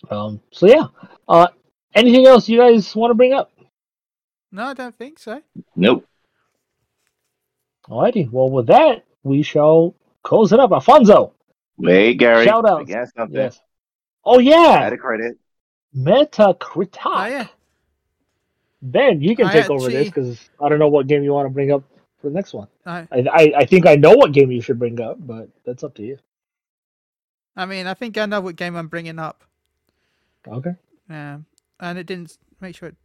[0.10, 0.88] Um, so yeah.
[1.28, 1.48] Uh,
[1.94, 3.52] anything else you guys want to bring up?
[4.52, 5.42] no, I don't think so.
[5.76, 6.06] Nope.
[7.90, 8.30] Alrighty.
[8.32, 10.72] Well, with that, we shall close it up.
[10.72, 11.34] Alfonso.
[11.82, 12.46] Hey, Gary.
[12.46, 12.90] Shout outs.
[12.90, 13.08] Again.
[13.30, 13.62] Yes.
[14.26, 15.38] Oh yeah, Add a credit.
[15.96, 16.98] Metacritic.
[17.06, 17.48] Oh yeah,
[18.82, 21.48] Ben, you can I take over this because I don't know what game you want
[21.48, 21.84] to bring up
[22.22, 22.68] for the next one.
[22.86, 25.96] I, I, I think I know what game you should bring up, but that's up
[25.96, 26.18] to you.
[27.56, 29.44] I mean, I think I know what game I'm bringing up.
[30.48, 30.76] Okay.
[31.10, 31.46] Um,
[31.80, 32.90] and it didn't make sure.
[32.90, 32.96] It,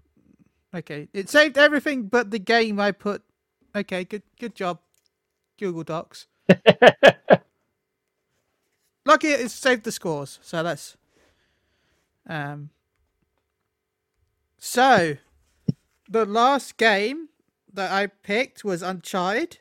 [0.74, 3.22] okay, it saved everything but the game I put.
[3.74, 4.78] Okay, good, good job,
[5.58, 6.26] Google Docs.
[9.06, 10.96] Lucky it saved the scores, so that's.
[12.28, 12.68] Um.
[14.58, 15.16] So,
[16.12, 17.28] the last game
[17.72, 19.58] that I picked was Uncharted.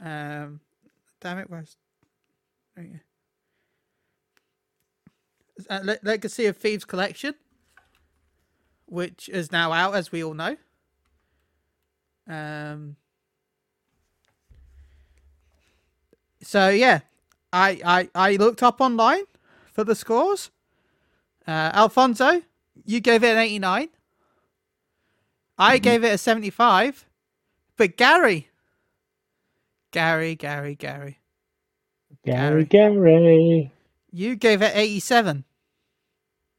[0.00, 0.60] Um,
[1.20, 1.50] damn it,
[2.84, 3.00] you.
[5.68, 7.34] Uh, Le- Legacy of Thieves Collection,
[8.86, 10.56] which is now out, as we all know.
[12.28, 12.96] Um.
[16.42, 17.00] So yeah,
[17.52, 19.24] I I I looked up online
[19.72, 20.52] for the scores.
[21.46, 22.42] Uh, Alfonso,
[22.84, 23.88] you gave it an eighty-nine.
[25.58, 27.04] I gave it a seventy-five,
[27.76, 28.48] but Gary,
[29.90, 31.18] Gary, Gary, Gary,
[32.24, 33.72] Gary, Gary.
[34.12, 35.44] you gave it eighty-seven.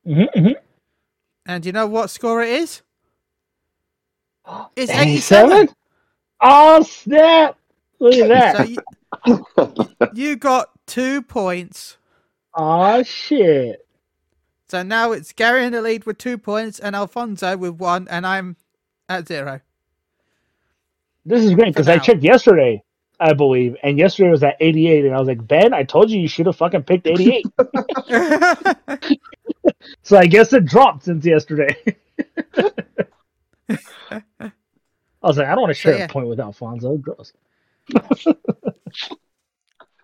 [0.06, 0.52] Mm-hmm, mm-hmm.
[1.46, 2.82] And you know what score it is?
[4.76, 5.52] It's 87.
[5.52, 5.76] 87?
[6.42, 7.58] Oh snap!
[8.00, 8.58] Look at that.
[8.58, 11.98] So you, you got two points.
[12.54, 13.86] oh shit!
[14.68, 18.26] So now it's Gary in the lead with two points and Alfonso with one, and
[18.26, 18.56] I'm
[19.10, 19.60] at zero.
[21.26, 22.82] This is great because I checked yesterday,
[23.20, 26.20] I believe, and yesterday was at 88, and I was like, Ben, I told you
[26.20, 27.46] you should have fucking picked 88.
[30.04, 31.76] so I guess it dropped since yesterday.
[35.22, 36.06] I was like, I don't want to share yeah.
[36.06, 36.96] a point with Alfonso.
[36.98, 37.34] Gross.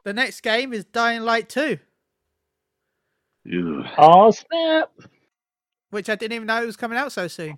[0.03, 1.79] the next game is Dying Light 2,
[3.45, 3.83] Ew.
[3.97, 4.91] Oh snap!
[5.91, 7.57] which I didn't even know it was coming out so soon.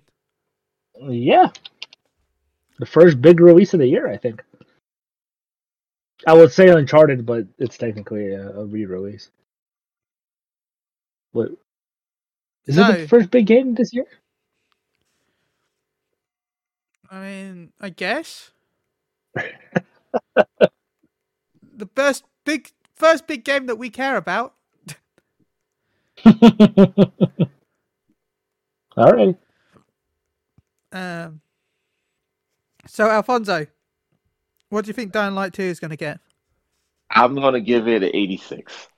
[1.00, 1.50] Yeah,
[2.78, 4.42] the first big release of the year, I think.
[6.26, 9.30] I would say Uncharted, but it's technically a, a re-release.
[11.32, 11.50] What?
[12.66, 14.06] Is it the first big game this year?
[17.10, 18.50] I mean, I guess.
[19.34, 19.46] the
[21.94, 24.54] first big first big game that we care about.
[28.96, 29.36] All right.
[30.92, 31.40] Um,
[32.86, 33.66] so Alfonso,
[34.70, 36.20] what do you think Dying Light 2 is going to get?
[37.10, 38.88] I'm gonna give it an 86.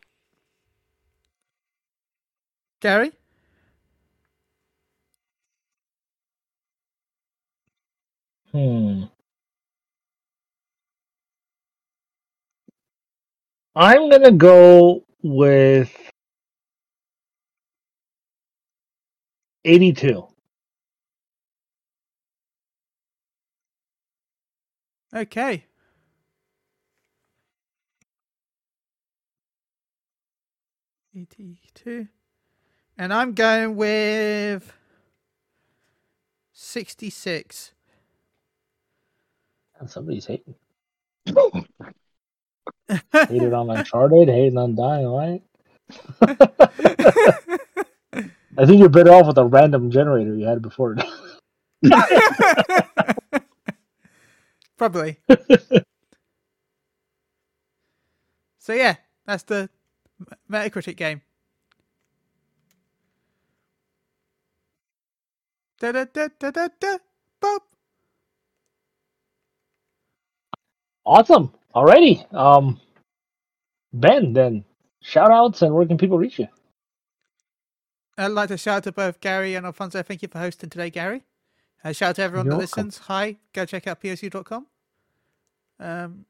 [2.80, 3.12] Gary?
[8.53, 9.05] Hmm.
[13.76, 15.95] I'm gonna go with
[19.64, 20.26] eighty-two.
[25.15, 25.65] Okay.
[31.15, 32.09] Eighty-two.
[32.97, 34.73] And I'm going with
[36.53, 37.73] 66.
[39.81, 40.55] And somebody's hating.
[43.13, 45.43] Hated on Uncharted, hating on Dying Light.
[48.59, 50.97] I think you're better off with a random generator you had before.
[54.81, 55.18] Probably.
[58.59, 59.68] so yeah, that's the
[60.51, 61.20] Metacritic game.
[65.81, 66.97] Da da da da da da.
[67.43, 67.62] Bop.
[71.05, 71.53] awesome.
[71.74, 72.24] Alrighty.
[72.33, 72.81] Um,
[73.93, 74.64] Ben, then
[75.03, 76.49] shout outs and where can people reach you?
[78.16, 80.03] I'd like to shout out to both Gary and Alfonso.
[80.03, 81.24] Thank you for hosting today, Gary.
[81.83, 82.87] Uh, shout out to everyone You're that welcome.
[82.87, 82.99] listens.
[83.07, 84.66] Hi, go check out psu.com.
[85.78, 86.26] Um,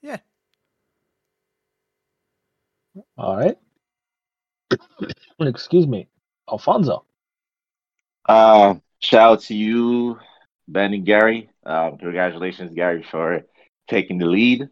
[0.00, 0.18] yeah.
[3.16, 3.58] All right.
[5.40, 6.08] Excuse me,
[6.50, 7.04] Alfonso.
[8.26, 10.18] Uh, shout out to you,
[10.66, 11.50] Ben and Gary.
[11.64, 13.42] Um, congratulations, Gary, for
[13.88, 14.62] taking the lead.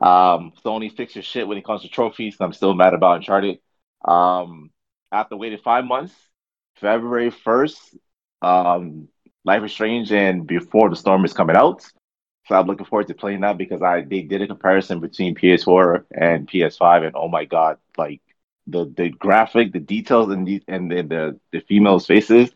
[0.00, 2.36] Um, Sony fix your shit when it comes to trophies.
[2.40, 3.58] I'm still mad about Uncharted.
[4.04, 4.70] Um,
[5.10, 6.14] after waiting five months,
[6.76, 7.96] February 1st,
[8.42, 9.08] um,
[9.44, 11.86] Life is Strange and Before the Storm is coming out.
[12.46, 16.04] So I'm looking forward to playing that because I they did a comparison between PS4
[16.12, 18.22] and PS5, and oh my god, like
[18.66, 22.50] the the graphic, the details, and the and the the, the females' faces.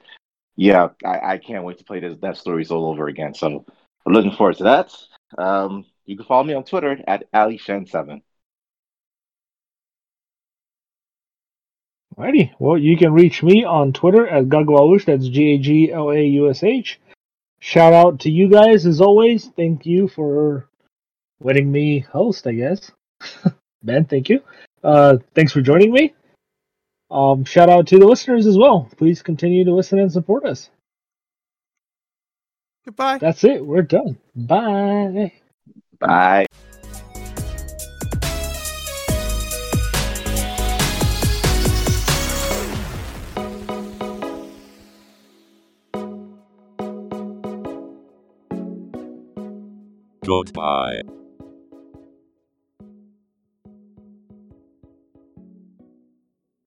[0.57, 3.35] Yeah, I, I can't wait to play this that stories all over again.
[3.35, 3.65] So
[4.07, 4.95] I'm looking forward to that.
[5.37, 8.23] Um, you can follow me on Twitter at Ali AliShen7.
[12.17, 12.53] Alrighty.
[12.59, 15.07] Well, you can reach me on Twitter at Gaglaush.
[15.07, 17.01] That's G A G L A U S H.
[17.61, 19.47] Shout out to you guys as always.
[19.57, 20.69] Thank you for
[21.41, 22.91] letting me host, I guess.
[23.83, 24.41] ben, thank you.
[24.83, 26.15] Uh, thanks for joining me.
[27.11, 28.89] Um, shout out to the listeners as well.
[28.97, 30.71] Please continue to listen and support us.
[32.85, 33.19] Goodbye.
[33.19, 33.65] That's it.
[33.65, 34.19] We're done.
[34.35, 35.33] Bye.
[35.99, 36.47] Bye.
[50.25, 51.03] Goodbye.